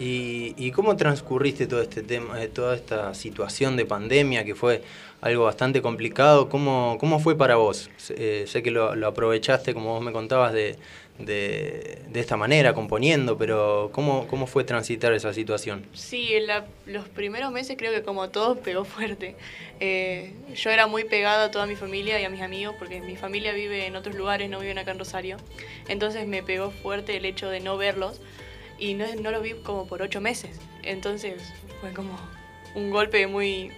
[0.00, 4.82] ¿Y, y cómo transcurriste todo este tema, eh, toda esta situación de pandemia que fue
[5.20, 6.48] algo bastante complicado?
[6.48, 7.90] ¿Cómo, cómo fue para vos?
[8.08, 10.76] Eh, sé que lo, aprovechaste, como vos me contabas, de,
[11.18, 15.84] de, de esta manera, componiendo, pero ¿cómo, ¿cómo fue transitar esa situación?
[15.92, 19.36] Sí, en la- los primeros meses creo que como todos pegó fuerte.
[19.80, 23.16] Eh, yo era muy pegada a toda mi familia y a mis amigos porque mi
[23.16, 25.36] familia vive en otros lugares, no viven acá en Rosario.
[25.88, 28.18] Entonces me pegó fuerte el hecho de no verlos
[28.80, 30.58] y no, no los vi como por ocho meses.
[30.82, 32.18] Entonces fue como
[32.74, 33.70] un golpe muy,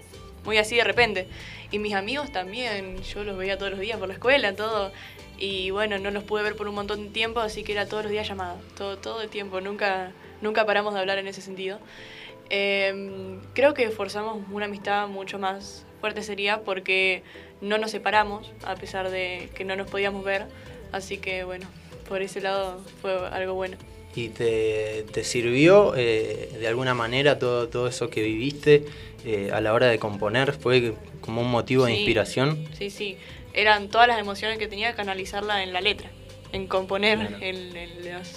[0.44, 1.28] muy así de repente.
[1.70, 4.92] Y mis amigos también, yo los veía todos los días por la escuela, todo.
[5.38, 8.05] Y bueno, no los pude ver por un montón de tiempo, así que era todos
[8.05, 11.80] los días llamada, todo, todo el tiempo, nunca, nunca paramos de hablar en ese sentido.
[12.48, 17.22] Eh, creo que forzamos una amistad mucho más fuerte sería porque
[17.61, 20.46] no nos separamos, a pesar de que no nos podíamos ver,
[20.92, 21.66] así que bueno,
[22.09, 23.78] por ese lado fue algo bueno.
[24.15, 28.85] ¿Y te, te sirvió eh, de alguna manera todo, todo eso que viviste
[29.25, 30.53] eh, a la hora de componer?
[30.53, 32.67] ¿Fue como un motivo de inspiración?
[32.77, 33.17] Sí, sí,
[33.55, 36.11] eran todas las emociones que tenía que canalizarla en la letra,
[36.53, 37.73] en componer el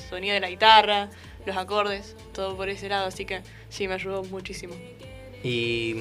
[0.10, 1.10] sonido de la guitarra,
[1.46, 4.76] los acordes, todo por ese lado, así que sí, me ayudó muchísimo.
[5.44, 5.96] Y,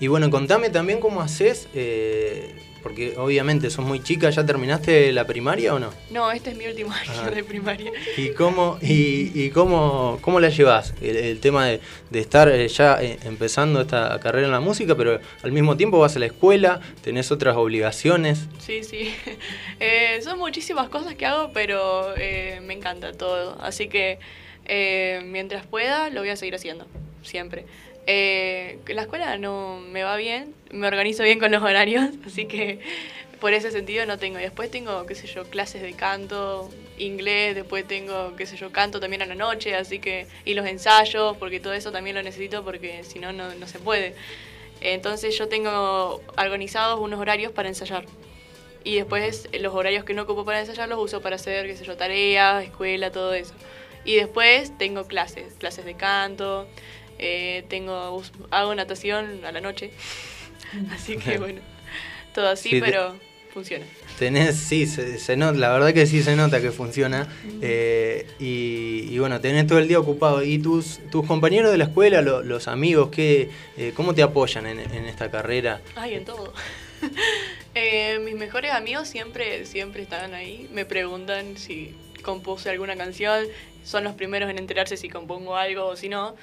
[0.00, 2.54] y bueno, contame también cómo haces, eh,
[2.86, 5.90] porque obviamente sos muy chica, ¿ya terminaste la primaria o no?
[6.12, 7.30] No, este es mi último año Ah.
[7.30, 7.90] de primaria.
[8.16, 10.94] ¿Y cómo, y, y cómo, cómo la llevas?
[11.02, 11.80] El, el tema de,
[12.10, 15.98] de estar eh, ya eh, empezando esta carrera en la música, pero al mismo tiempo
[15.98, 18.46] vas a la escuela, tenés otras obligaciones.
[18.60, 19.12] Sí, sí.
[19.80, 23.58] Eh, son muchísimas cosas que hago, pero eh, me encanta todo.
[23.60, 24.18] Así que
[24.64, 26.86] eh, mientras pueda, lo voy a seguir haciendo,
[27.22, 27.66] siempre.
[28.06, 32.80] Eh, la escuela no me va bien, me organizo bien con los horarios, así que
[33.40, 34.38] por ese sentido no tengo.
[34.38, 39.00] Después tengo, qué sé yo, clases de canto, inglés, después tengo, qué sé yo, canto
[39.00, 42.64] también a la noche, así que, y los ensayos, porque todo eso también lo necesito
[42.64, 44.14] porque si no, no no se puede.
[44.80, 48.04] Entonces yo tengo organizados unos horarios para ensayar.
[48.84, 51.76] Y después eh, los horarios que no ocupo para ensayar los uso para hacer, qué
[51.76, 53.54] sé yo, tareas, escuela, todo eso.
[54.04, 56.68] Y después tengo clases, clases de canto,
[57.18, 59.90] eh, tengo, hago natación a la noche.
[60.94, 61.60] Así que bueno,
[62.34, 63.16] todo así, Sí, te- pero
[63.52, 63.86] funciona.
[64.18, 67.26] Tenés, sí, se, se nota, la verdad que sí se nota que funciona.
[67.62, 70.42] eh, y, y bueno, tenés todo el día ocupado.
[70.42, 74.66] ¿Y tus, tus compañeros de la escuela, lo- los amigos, qué, eh, cómo te apoyan
[74.66, 75.80] en, en esta carrera?
[75.94, 76.52] Ay, en todo.
[77.78, 80.66] Eh, mis mejores amigos siempre, siempre están ahí.
[80.72, 83.46] Me preguntan si compuse alguna canción.
[83.84, 86.34] Son los primeros en enterarse si compongo algo o si no.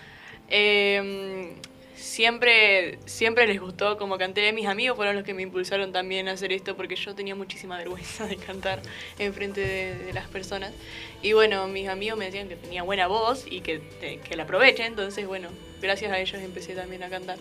[0.50, 1.54] Eh,
[1.96, 4.52] siempre, siempre les gustó como canté.
[4.54, 7.78] Mis amigos fueron los que me impulsaron también a hacer esto porque yo tenía muchísima
[7.78, 8.82] vergüenza de cantar
[9.18, 10.74] en frente de, las personas.
[11.22, 13.82] Y bueno, mis amigos me decían que tenía buena voz y que,
[14.24, 14.86] que la aproveche.
[14.86, 15.50] Entonces, bueno,
[15.82, 17.38] gracias a ellos empecé también a cantar.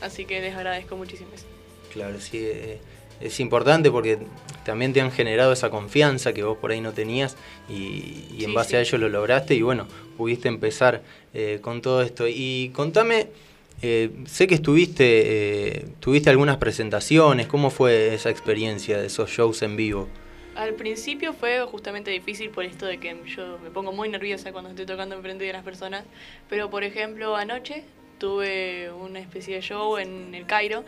[0.00, 1.46] Así que les agradezco muchísimo eso.
[1.92, 2.80] Claro, sí, eh,
[3.20, 4.18] es importante porque
[4.64, 7.36] también te han generado esa confianza que vos por ahí no tenías
[7.68, 8.76] y, y en Sí, base sí.
[8.76, 9.86] a ello lo lograste y bueno,
[10.16, 11.02] pudiste empezar
[11.34, 12.26] eh, con todo esto.
[12.28, 13.28] Y contame,
[13.82, 15.04] eh, sé que estuviste,
[15.78, 20.08] eh, tuviste algunas presentaciones, ¿cómo fue esa experiencia de esos shows en vivo?
[20.54, 24.68] Al principio fue justamente difícil por esto de que yo me pongo muy nerviosa cuando
[24.70, 26.04] estoy tocando enfrente de las personas,
[26.48, 27.84] pero por ejemplo anoche
[28.18, 30.84] tuve una especie de show en el Cairo.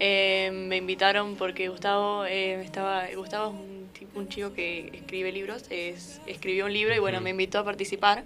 [0.00, 5.64] Eh, me invitaron porque Gustavo eh, estaba Gustavo es un, un chico que escribe libros,
[5.70, 7.24] es, escribió un libro y bueno, Mm.
[7.24, 8.24] me invitó a participar.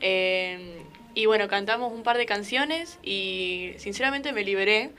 [0.00, 0.78] Eh,
[1.14, 4.90] y bueno, cantamos un par de canciones y sinceramente me liberé.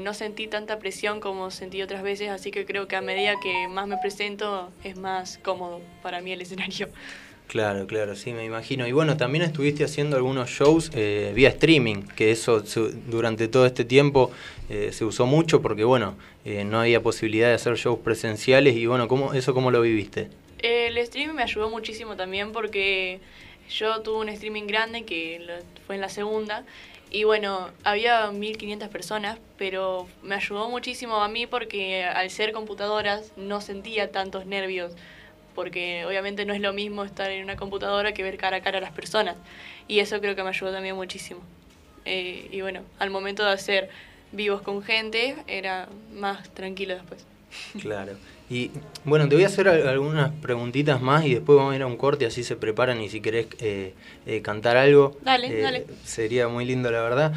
[0.00, 3.66] No sentí tanta presión como sentí otras veces, así que creo que a medida que
[3.68, 6.90] más me presento es más cómodo para mí el escenario.
[7.46, 8.86] Claro, claro, sí, me imagino.
[8.86, 13.64] Y bueno, también estuviste haciendo algunos shows eh, vía streaming, que eso su- durante todo
[13.66, 14.32] este tiempo
[14.70, 18.86] eh, se usó mucho porque, bueno, eh, no había posibilidad de hacer shows presenciales y,
[18.86, 20.30] bueno, ¿cómo, ¿eso cómo lo viviste?
[20.58, 23.20] El streaming me ayudó muchísimo también porque
[23.70, 25.52] yo tuve un streaming grande que lo-
[25.86, 26.64] fue en la segunda
[27.10, 33.30] y bueno, había 1500 personas, pero me ayudó muchísimo a mí porque al ser computadoras
[33.36, 34.92] no sentía tantos nervios,
[35.54, 38.78] porque obviamente no es lo mismo estar en una computadora que ver cara a cara
[38.78, 39.36] a las personas
[39.88, 41.40] y eso creo que me ayudó también muchísimo.
[42.04, 43.88] Eh, y bueno, al momento de hacer
[44.32, 47.24] vivos con gente era más tranquilo después.
[47.80, 48.12] Claro.
[48.50, 48.72] Y
[49.04, 51.86] bueno, te voy a hacer al- algunas preguntitas más y después vamos a ir a
[51.86, 53.94] un corte, así se preparan y si querés eh,
[54.26, 55.16] eh, cantar algo.
[55.22, 55.86] Dale, dale.
[56.04, 57.32] Sería muy lindo, la verdad.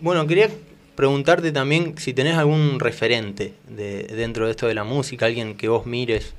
[0.00, 0.50] Bueno, quería
[0.96, 5.68] preguntarte también si tenés algún referente de, dentro de esto de la música, alguien que
[5.68, 6.34] vos mires.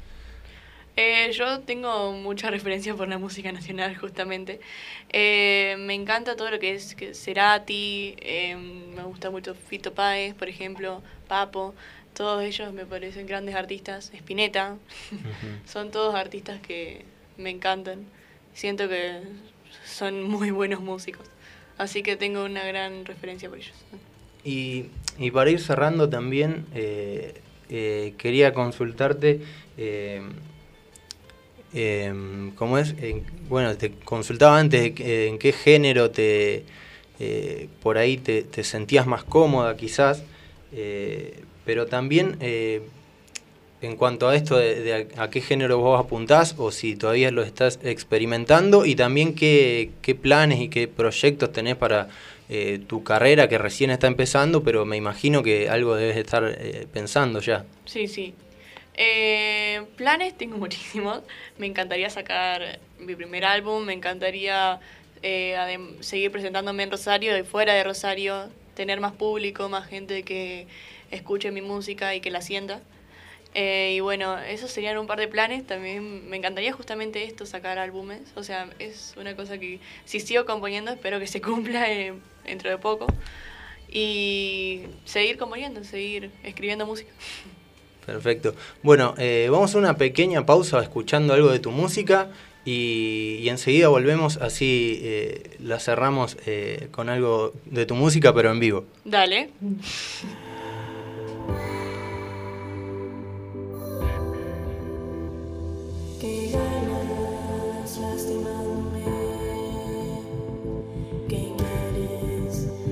[0.98, 4.60] Eh, yo tengo mucha referencia por la música nacional, justamente.
[5.10, 10.34] Eh, me encanta todo lo que es que Cerati, eh, me gusta mucho Fito Páez,
[10.36, 11.74] por ejemplo, Papo.
[12.14, 14.12] Todos ellos me parecen grandes artistas.
[14.14, 14.78] Spinetta,
[15.66, 17.06] son todos artistas que
[17.38, 18.06] me encantan.
[18.54, 19.22] Siento que
[19.86, 21.26] son muy buenos músicos.
[21.78, 23.74] Así que tengo una gran referencia por ellos.
[24.44, 24.88] Y,
[25.18, 29.42] y para ir cerrando también, eh, eh, quería consultarte,
[31.74, 32.14] eh,
[32.56, 32.96] ¿cómo es?
[33.02, 36.64] En- bueno, te consultaba antes que- en qué género te
[37.24, 40.24] eh, por ahí te, sentías más cómoda quizás,
[40.74, 42.82] eh, pero también eh,
[43.82, 47.80] en cuanto a esto de, a, qué género vos apuntás o si todavía lo estás
[47.84, 52.10] experimentando y también qué, qué planes y qué proyectos tenés para
[52.50, 56.88] eh, tu carrera que recién está empezando, pero me imagino que algo debes estar eh,
[56.92, 57.66] pensando ya.
[57.86, 58.34] Sí, sí.
[58.96, 61.22] Eh, planes tengo muchísimos.
[61.58, 64.80] Me encantaría sacar mi primer álbum, me encantaría
[65.24, 65.56] eh,
[66.02, 70.68] seguir presentándome en Rosario y fuera de Rosario, tener más público, más gente que
[71.12, 72.82] escuche mi música y que la sienta.
[73.54, 75.66] Eh, y bueno, esos serían un par de planes.
[75.68, 78.22] También me encantaría justamente esto, sacar álbumes.
[78.36, 82.14] O sea, es una cosa que si sigo componiendo espero que se cumpla eh,
[82.46, 83.08] dentro de poco.
[83.90, 87.12] Y seguir componiendo, seguir escribiendo música.
[88.12, 88.56] Perfecto.
[88.84, 92.28] Bueno, eh, vamos a una pequeña pausa escuchando algo de tu música
[92.66, 98.52] y, y enseguida volvemos, así eh, la cerramos eh, con algo de tu música, pero
[98.52, 98.84] en vivo.
[99.06, 99.50] Dale.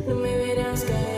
[0.08, 1.09] No me verás caer.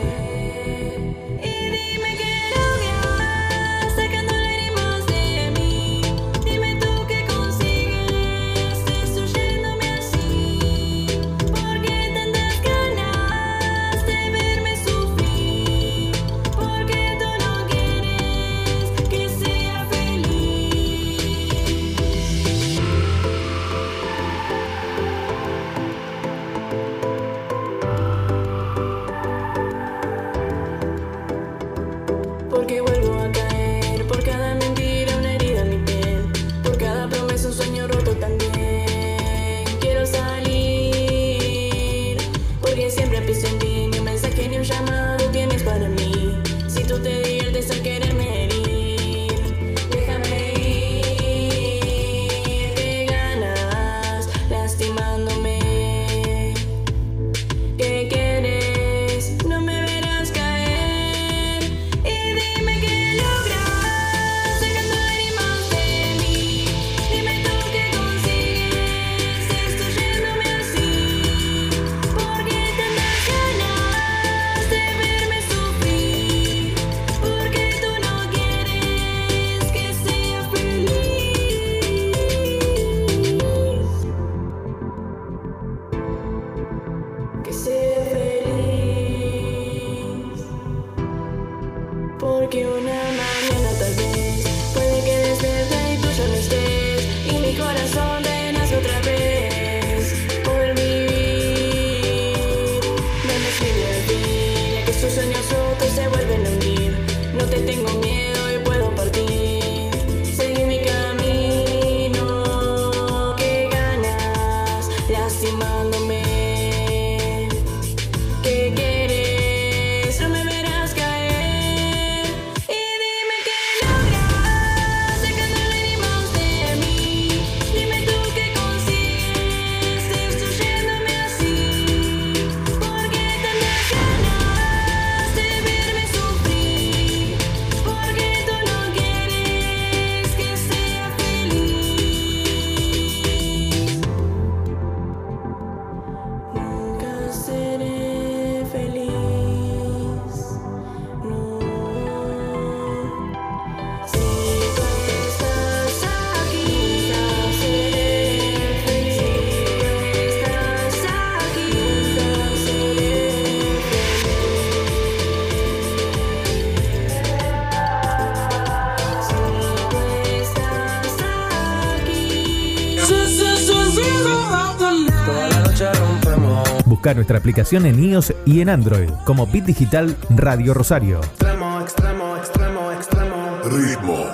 [177.14, 181.20] Nuestra aplicación en iOS y en Android como Bit Digital Radio Rosario.
[181.20, 183.58] Extremo, extremo, extremo, extremo.
[183.64, 184.26] Ritmo.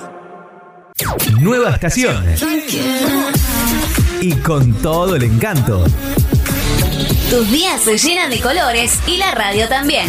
[1.41, 2.25] Nueva estación.
[4.21, 5.85] Y con todo el encanto.
[7.31, 10.09] Tus días se llenan de colores y la radio también.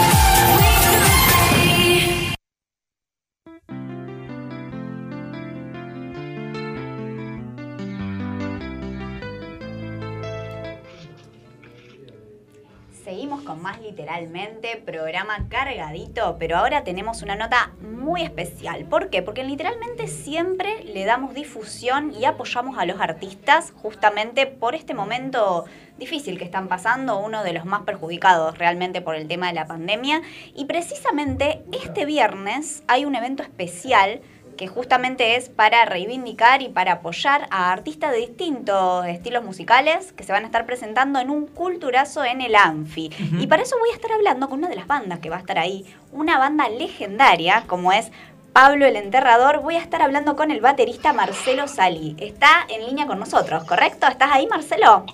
[14.21, 18.85] Más literalmente, programa cargadito, pero ahora tenemos una nota muy especial.
[18.85, 19.21] ¿Por qué?
[19.21, 25.65] Porque literalmente siempre le damos difusión y apoyamos a los artistas justamente por este momento
[25.97, 29.65] difícil que están pasando, uno de los más perjudicados realmente por el tema de la
[29.65, 30.21] pandemia.
[30.55, 34.21] Y precisamente este viernes hay un evento especial
[34.61, 40.23] que justamente es para reivindicar y para apoyar a artistas de distintos estilos musicales que
[40.23, 43.09] se van a estar presentando en un culturazo en el Anfi.
[43.39, 45.39] Y para eso voy a estar hablando con una de las bandas que va a
[45.39, 48.11] estar ahí, una banda legendaria como es
[48.53, 49.61] Pablo el Enterrador.
[49.63, 52.15] Voy a estar hablando con el baterista Marcelo Sali.
[52.19, 54.05] Está en línea con nosotros, ¿correcto?
[54.05, 55.07] ¿Estás ahí, Marcelo?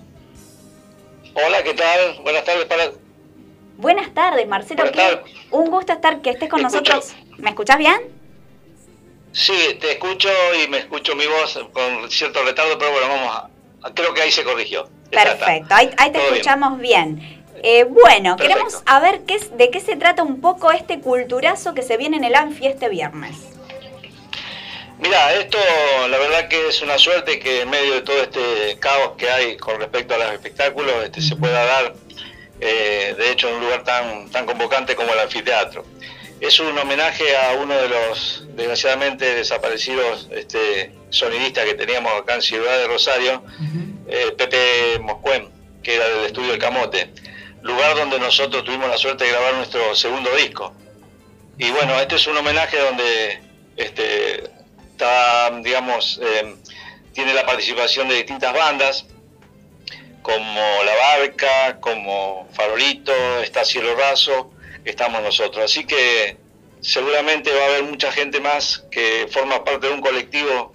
[1.36, 2.22] Hola, ¿qué tal?
[2.22, 2.84] Buenas tardes para...
[3.78, 4.84] Buenas tardes, Marcelo.
[4.84, 5.34] Buenas qué- tardes.
[5.52, 7.16] Un gusto estar que estés con nosotros.
[7.38, 8.17] ¿Me escuchás bien?
[9.38, 13.36] Sí, te escucho y me escucho mi voz con cierto retardo, pero bueno, vamos
[13.84, 13.94] a...
[13.94, 14.90] Creo que ahí se corrigió.
[15.12, 17.46] Perfecto, ahí, ahí te Todo escuchamos bien.
[17.62, 18.38] Eh, bueno, Perfecto.
[18.38, 22.24] queremos saber qué de qué se trata un poco este culturazo que se viene en
[22.24, 23.36] el Anfi este viernes.
[24.98, 25.60] Mira, esto
[26.10, 29.56] la verdad que es una suerte que en medio de todo este caos que hay
[29.58, 31.94] con respecto a los espectáculos este, se pueda dar,
[32.60, 35.86] eh, de hecho, en un lugar tan, tan convocante como el anfiteatro.
[36.40, 42.42] Es un homenaje a uno de los desgraciadamente desaparecidos este, sonidistas que teníamos acá en
[42.44, 43.44] Ciudad de Rosario,
[44.08, 45.50] eh, Pepe Moscuen,
[45.82, 47.12] que era del estudio El Camote,
[47.64, 50.74] lugar donde nosotros tuvimos la suerte de grabar nuestro segundo disco.
[51.58, 53.42] Y bueno, este es un homenaje donde
[53.76, 54.44] este,
[54.92, 56.56] está, digamos, eh,
[57.14, 59.08] tiene la participación de distintas bandas,
[60.22, 64.52] como La Barca, como Farolito, está Cielo Raso,
[64.92, 65.64] estamos nosotros.
[65.66, 66.38] Así que
[66.82, 70.74] seguramente va a haber mucha gente más que forma parte de un colectivo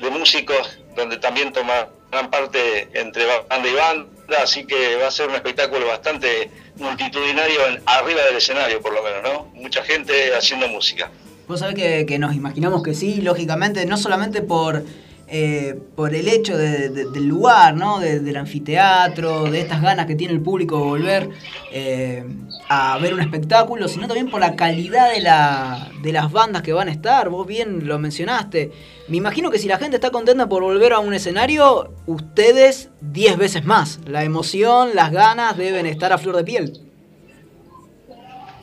[0.00, 5.28] de músicos donde también tomarán parte entre banda y banda, así que va a ser
[5.28, 9.44] un espectáculo bastante multitudinario arriba del escenario por lo menos, ¿no?
[9.54, 11.10] Mucha gente haciendo música.
[11.48, 14.82] Vos sabés que, que nos imaginamos que sí, lógicamente, no solamente por,
[15.28, 18.00] eh, por el hecho de- de- del lugar, ¿no?
[18.00, 21.28] De- del anfiteatro, de estas ganas que tiene el público de volver
[21.72, 22.24] eh,
[22.68, 26.72] a ver un espectáculo, sino también por la calidad de, la, de las bandas que
[26.72, 27.28] van a estar.
[27.28, 28.72] Vos bien lo mencionaste.
[29.08, 33.36] Me imagino que si la gente está contenta por volver a un escenario, ustedes 10
[33.36, 34.00] veces más.
[34.06, 36.80] La emoción, las ganas deben estar a flor de piel.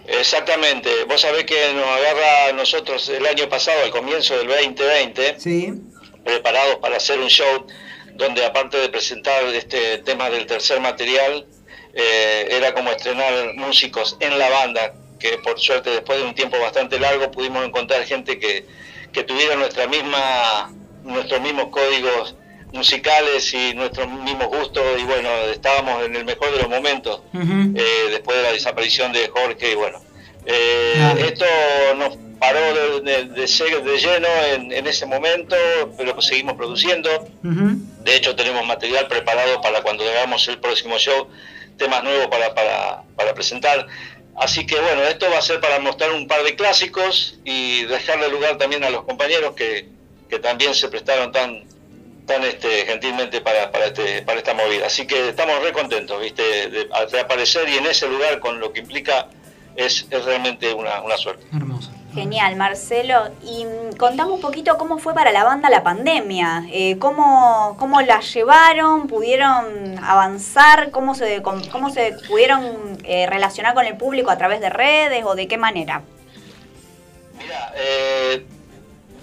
[0.06, 5.40] Exactamente, vos sabés que nos agarra a nosotros el año pasado, al comienzo del 2020,
[5.40, 5.74] Sí.
[6.26, 7.66] preparados para hacer un show
[8.16, 11.46] donde aparte de presentar este tema del tercer material,
[11.94, 16.60] eh, era como estrenar músicos en la banda, que por suerte después de un tiempo
[16.60, 18.66] bastante largo pudimos encontrar gente que,
[19.12, 20.74] que tuviera nuestra misma,
[21.04, 22.36] nuestros mismos códigos
[22.74, 27.22] musicales y nuestros mismos gustos y bueno, estábamos en el mejor de los momentos
[27.78, 30.02] eh, después de la desaparición de Jorge y bueno,
[30.46, 31.46] eh, esto
[31.96, 35.56] nos paró de, de- de ser de lleno en, en ese momento,
[35.98, 37.10] pero seguimos produciendo.
[38.04, 41.30] De hecho, tenemos material preparado para cuando hagamos el próximo show,
[41.78, 43.88] temas nuevos para, para, para presentar.
[44.36, 48.30] Así que bueno, esto va a ser para mostrar un par de clásicos y dejarle
[48.30, 49.88] lugar también a los compañeros que,
[50.30, 51.64] que también se prestaron tan
[52.26, 54.88] tan este, gentilmente para, para, este, para esta movida.
[54.88, 56.70] Así que estamos re contentos, ¿viste?
[56.70, 59.28] De, de aparecer y en ese lugar con lo que implica
[59.76, 61.46] es, es realmente una, una suerte.
[62.14, 63.30] Genial, Marcelo.
[63.44, 66.66] Y mm, contame un poquito cómo fue para la banda la pandemia.
[66.72, 69.08] Eh, cómo, ¿Cómo la llevaron?
[69.08, 70.92] ¿Pudieron avanzar?
[70.92, 75.36] ¿Cómo se, cómo, se pudieron eh, relacionar con el público a través de redes o
[75.36, 76.04] de qué manera?
[77.76, 78.46] Eh,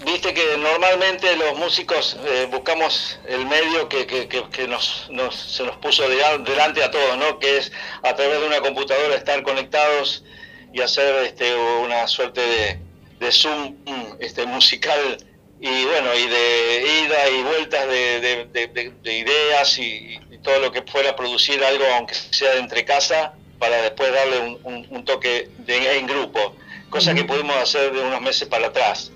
[0.03, 5.35] Viste que normalmente los músicos eh, buscamos el medio que, que- que- que nos, nos-
[5.37, 7.39] se nos puso de- delante a todos, ¿no?
[7.39, 7.71] Que es
[8.03, 10.25] a través de una computadora estar conectados
[10.73, 12.79] y hacer este, una suerte de,
[13.19, 13.77] de Zoom
[14.21, 15.17] este, musical
[15.61, 20.39] y bueno, y de ida y vueltas de, de- de- de- de ideas y, y
[20.43, 24.59] todo lo que fuera producir algo, aunque sea de entre casa, para después darle un,
[24.65, 26.57] un- un toque de, en grupo,
[26.89, 29.13] cosa que pudimos hacer de unos meses para atrás.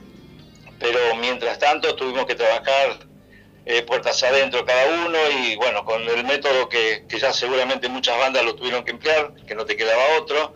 [0.78, 2.98] Pero mientras tanto tuvimos que trabajar
[3.64, 8.18] eh, puertas adentro cada uno y bueno, con el método que, que ya seguramente muchas
[8.18, 10.55] bandas lo tuvieron que emplear, que no te quedaba otro.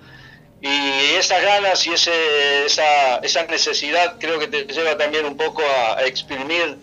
[0.60, 5.62] Y esas ganas y ese, esa, esa necesidad creo que te lleva también un poco
[5.62, 6.76] a, a exprimir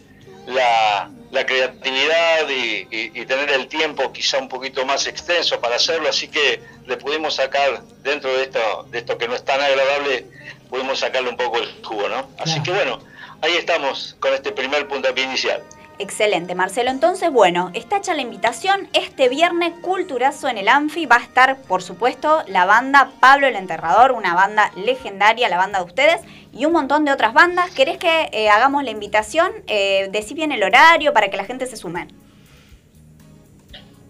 [0.47, 5.75] la, la creatividad y, y- y tener el tiempo quizá un poquito más extenso para
[5.75, 9.59] hacerlo, así que le pudimos sacar dentro de esto, de esto que no es tan
[9.59, 10.25] agradable,
[10.69, 12.29] pudimos sacarle un poco el jugo, ¿no?
[12.39, 12.99] Así que bueno,
[13.41, 15.61] ahí estamos con este primer puntapié inicial.
[15.97, 16.91] Excelente, Marcelo.
[16.91, 18.89] Entonces, bueno, está hecha la invitación.
[18.93, 21.05] Este viernes, Culturazo en el Anfi.
[21.05, 25.79] Va a estar, por supuesto, la banda Pablo el Enterrador, una banda legendaria, la banda
[25.79, 26.21] de ustedes,
[26.51, 27.71] y un montón de otras bandas.
[27.71, 29.51] ¿Querés que eh, hagamos la invitación?
[29.67, 32.07] Eh, decí bien el horario para que la gente se sume.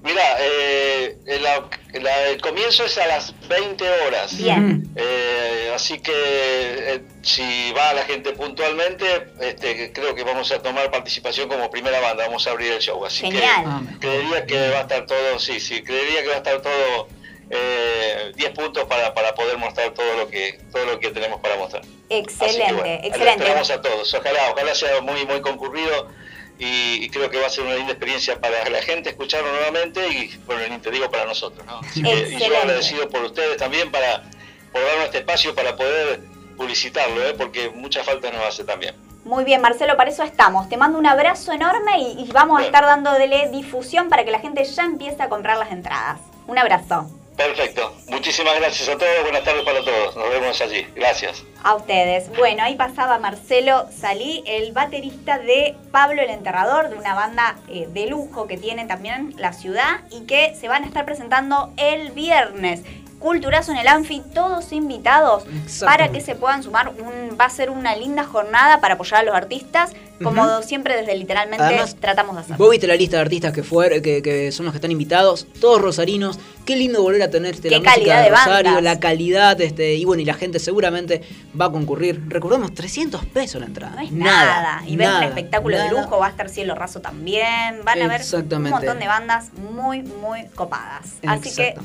[0.06, 1.68] Mira, eh, la-
[2.00, 4.38] la- el comienzo es a las 20 horas.
[4.38, 4.84] Bien.
[4.96, 9.06] Eh, así que eh, si va la gente puntualmente,
[9.42, 13.04] este, creo que vamos a tomar participación como primera banda, vamos a abrir el show.
[13.04, 13.66] Así Genial.
[14.00, 17.08] que creería que va a estar todo, sí, sí, creería que va a estar todo
[17.50, 21.56] eh, 10 puntos para, para poder mostrar todo lo que todo lo que tenemos para
[21.58, 21.82] mostrar.
[21.82, 23.32] Así que, Excelente, bueno, lo excelente.
[23.44, 24.14] esperamos a todos.
[24.14, 26.10] Ojalá, ojalá sea muy muy concurrido
[26.58, 30.38] y, creo que va a ser una linda experiencia para la gente escucharlo nuevamente y
[30.46, 31.80] bueno, ni te digo para nosotros, ¿no?
[31.80, 34.24] Así que, y yo agradecido por ustedes también para
[34.72, 36.22] por darnos este espacio para poder
[36.58, 37.34] publicitarlo, ¿eh?
[37.38, 38.96] porque mucha falta nos hace también.
[39.24, 40.70] Muy bien, Marcelo, para eso estamos.
[40.70, 44.40] Te mando un abrazo enorme y, y vamos a estar dándole difusión para que la
[44.40, 46.20] gente ya empiece a comprar las entradas.
[46.48, 47.10] Un abrazo.
[47.36, 47.94] Perfecto.
[48.08, 49.24] Muchísimas gracias a todos.
[49.24, 50.16] Buenas tardes para todos.
[50.16, 50.88] Nos vemos allí.
[50.96, 51.44] Gracias.
[51.64, 52.30] A ustedes.
[52.38, 57.88] Bueno, ahí pasaba Marcelo Salí, el baterista de Pablo el Enterrador, de una banda eh,
[57.92, 62.12] de lujo que tiene también la ciudad y que se van a estar presentando el
[62.12, 62.84] viernes.
[63.20, 65.46] Culturazo en el Anfi, todos invitados
[65.84, 66.90] para que se puedan sumar.
[66.90, 71.16] Un, va a ser una linda jornada para apoyar a los artistas, como siempre desde
[71.16, 72.58] literalmente Además, tratamos de hacer.
[72.58, 75.48] Vos viste la lista de artistas que, fueron, que, que son los que están invitados,
[75.60, 76.40] todos rosarinos.
[76.66, 78.84] Qué lindo volver a tener este, Qué la calidad de de Rosario, bandas.
[78.84, 81.22] la calidad, este, y bueno, y la gente seguramente
[81.60, 82.22] va a concurrir.
[82.28, 83.96] Recordemos, 300 pesos la entrada.
[83.96, 84.82] No es nada.
[84.88, 87.82] Y ven un nada, espectáculo de lujo, va a estar Cielo Raso también.
[87.84, 91.16] Van a ver un montón de bandas muy, muy copadas.
[91.28, 91.76] Así que,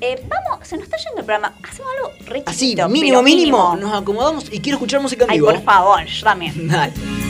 [0.00, 1.54] eh, vamos, se nos está yendo el programa.
[1.68, 5.50] Hacemos algo re Así, mínimo, mínimo, nos acomodamos y quiero escuchar música en Ay, vivo.
[5.50, 6.68] por favor, yo también.
[6.68, 7.29] Dale.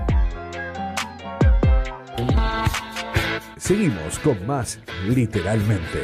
[3.75, 6.03] Seguimos con más literalmente.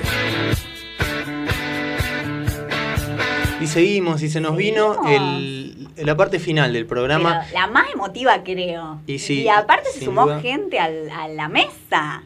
[3.60, 7.42] Y seguimos, y se nos vino el, la parte final del programa.
[7.46, 9.02] Pero la más emotiva, creo.
[9.06, 10.40] Y sí, y aparte se sumó duda.
[10.40, 12.24] gente al- a la mesa.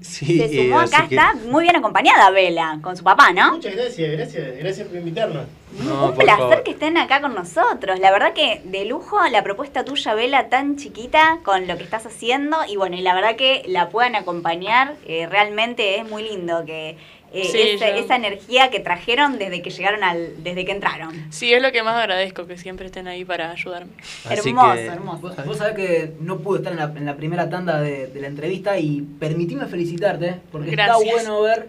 [0.00, 3.52] Sí, Se eh, sumó acá, que- está muy bien acompañada Vela, con su papá, ¿no?
[3.52, 5.46] Muchas gracias, gracias, gracias por invitarnos.
[5.84, 6.62] No, Un por placer favor.
[6.62, 7.98] que estén acá con nosotros.
[7.98, 12.06] La verdad que de lujo la propuesta tuya, Vela, tan chiquita con lo que estás
[12.06, 12.56] haciendo.
[12.68, 16.96] Y bueno, y la verdad que la puedan acompañar, eh, realmente es muy lindo que
[17.32, 21.14] eh, Sí, esa, yo- esa energía que trajeron desde que llegaron al, desde que entraron.
[21.30, 23.92] Sí, es lo que más agradezco, que siempre estén ahí para ayudarme.
[24.24, 25.18] Así hermoso, que- hermoso.
[25.20, 28.20] Vos, vos sabés que no pude estar en la, en la primera tanda de, de
[28.20, 31.00] la entrevista y permitime felicitarte, porque Gracias.
[31.00, 31.68] está bueno ver.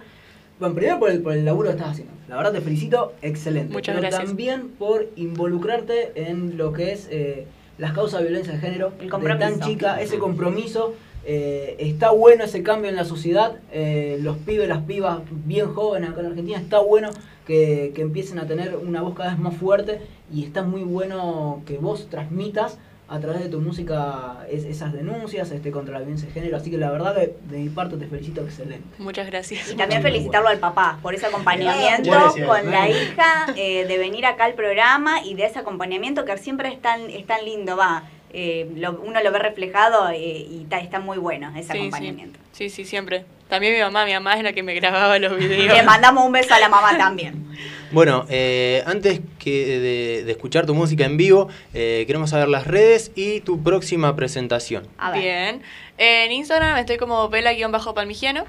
[0.60, 2.14] Bueno, primero por el, por el laburo que estás haciendo.
[2.28, 3.72] La verdad te felicito, excelente.
[3.74, 4.26] Muchas pero gracias.
[4.28, 7.47] también por involucrarte en lo que es eh,
[7.78, 8.91] las causas de violencia de género.
[8.99, 9.49] El de compromiso.
[9.60, 10.95] tan chica, ese compromiso.
[11.26, 13.57] Eh, está bueno ese cambio en la sociedad.
[13.72, 17.09] eh, los pibes, las pibas bien jóvenes acá en Argentina, está bueno
[17.45, 19.99] que, que empiecen a tener una voz cada vez más fuerte
[20.32, 22.78] y está muy bueno que vos transmitas
[23.11, 26.57] a través de tu música es- esas denuncias este, contra la violencia de género.
[26.57, 28.84] Así que la verdad que de mi parte te felicito excelente.
[28.99, 29.72] Muchas gracias.
[29.72, 32.47] Y también felicitarlo al papá por ese acompañamiento Gracias.
[32.47, 36.70] con la hija, eh, de venir acá al programa y de ese acompañamiento que siempre
[36.70, 38.03] es tan, es tan lindo, va.
[38.32, 40.18] Eh, lo- uno lo ve reflejado eh,
[40.50, 42.40] y ta- está muy bueno ese Sí, acompañamiento.
[42.52, 43.26] Sí, sí, siempre.
[43.48, 45.76] También mi mamá, mi mamá es la que me grababa los videos.
[45.76, 47.46] Le mandamos un beso a la mamá también.
[47.92, 52.68] Bueno, eh, antes que de, de escuchar tu música en vivo, eh, queremos saber las
[52.68, 54.88] redes y tu próxima presentación.
[55.16, 55.64] Bien.
[55.98, 58.46] En Instagram estoy como vela-palmigiano.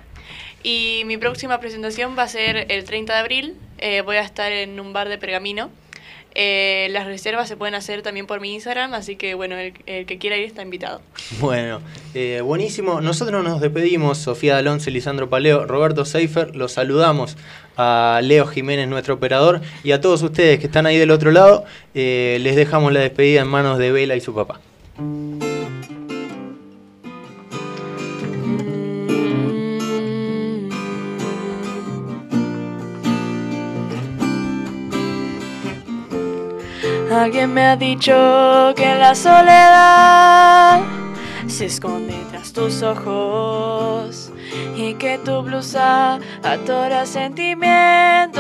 [0.63, 3.55] Y mi próxima presentación va a ser el 30 de abril.
[3.79, 5.71] Eh, voy a estar en un bar de pergamino.
[6.35, 9.73] Eh, las reservas se pueden hacer también por mi Instagram, así que bueno, el,
[10.07, 11.01] que quiera ir está invitado.
[11.41, 11.81] Bueno,
[12.15, 13.01] eh, buenísimo.
[13.01, 16.55] Nosotros nos despedimos, Sofía Alonso, Lisandro Paleo, Roberto Seifer.
[16.55, 17.37] Los saludamos
[17.77, 21.65] a Leo Jiménez, nuestro operador, y a todos ustedes que están ahí del otro lado.
[21.95, 24.61] eh, les dejamos la despedida en manos de Vela y su papá.
[37.11, 38.13] Alguien me ha dicho
[38.77, 40.81] que la soledad
[41.49, 44.31] se esconde tras tus ojos
[44.77, 48.39] y que tu blusa atora sentimientos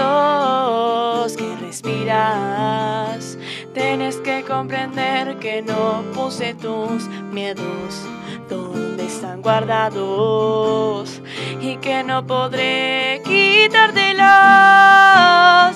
[1.37, 3.37] que respiras.
[3.75, 8.07] Tienes que comprender que no puse tus miedos
[8.51, 11.23] donde están guardados
[11.61, 14.21] y que no podré quitártelos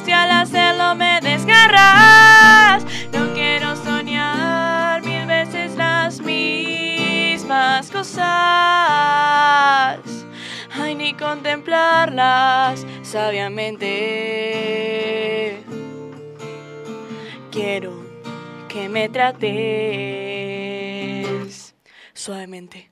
[0.07, 2.85] y al hacerlo me desgarras.
[3.12, 8.25] No quiero soñar mil veces las mismas cosas,
[10.77, 13.93] ay ni contemplarlas sabiamente.
[17.53, 17.93] Quiero
[18.68, 20.74] que me trates
[22.25, 22.89] suavemente.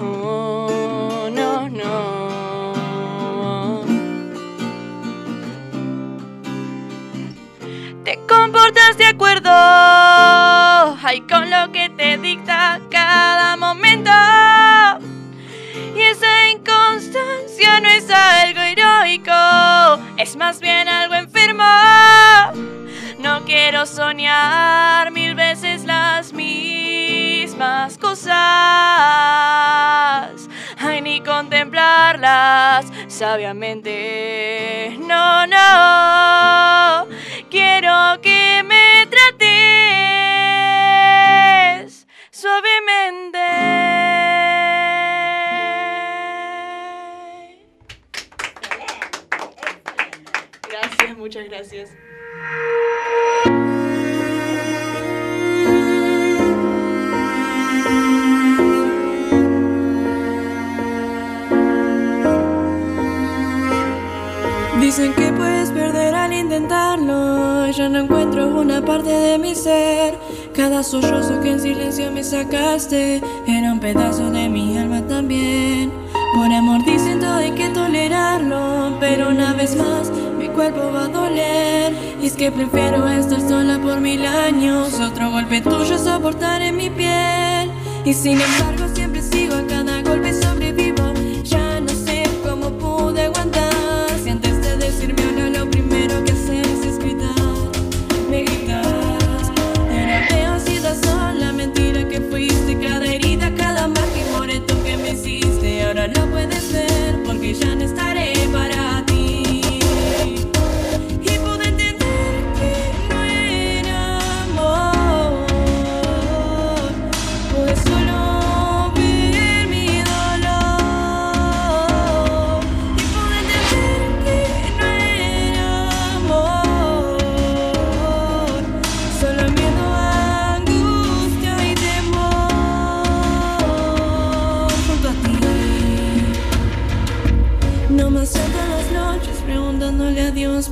[0.00, 3.84] Oh, no, no.
[8.02, 14.10] Te comportas de acuerdo ay, con lo que te dicta cada momento.
[31.00, 34.96] Ni contemplarlas sabiamente.
[34.98, 37.06] No, no,
[37.50, 39.46] quiero que me trates
[42.30, 43.38] suavemente.
[50.68, 51.90] Gracias, muchas gracias.
[64.96, 67.70] Dicen que puedes perder al intentarlo.
[67.70, 70.18] Yo no encuentro una parte de mi ser.
[70.54, 75.92] Cada sollozo que en silencio me sacaste era un pedazo de mi alma también.
[76.34, 81.08] Por amor dicen todo hay que tolerarlo, pero una vez más mi cuerpo va a
[81.08, 81.92] doler.
[82.22, 84.98] Y es que prefiero estar sola por mil años.
[84.98, 87.70] Otro golpe tuyo soportar en mi piel.
[88.06, 88.85] Y sin embargo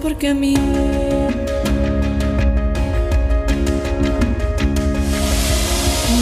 [0.05, 0.55] porque a mí.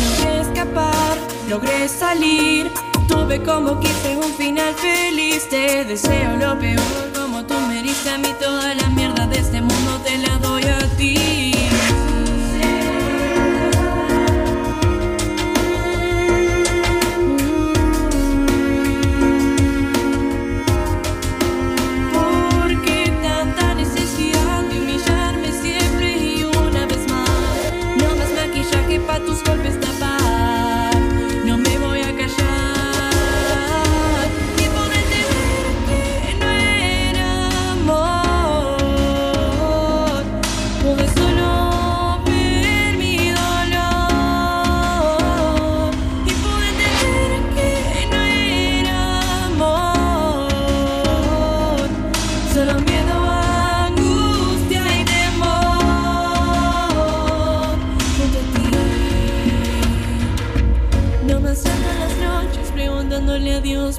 [0.04, 1.16] Logré escapar,
[1.50, 2.70] logré salir.
[3.08, 5.48] Tuve como quise un final feliz.
[5.48, 8.28] Te deseo lo peor como tú me a mí.
[8.40, 11.61] Toda la mierda de este mundo te la doy a ti.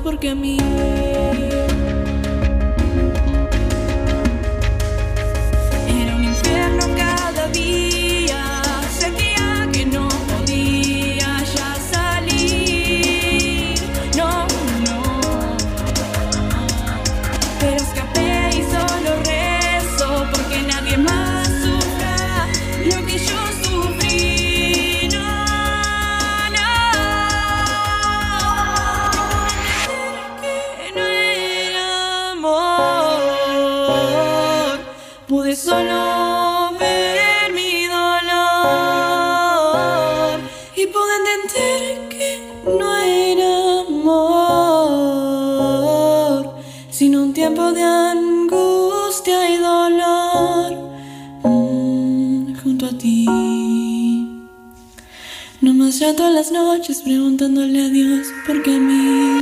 [0.04, 0.58] porque a mí
[56.16, 59.33] todas las noches preguntándole a Dios por qué a mí.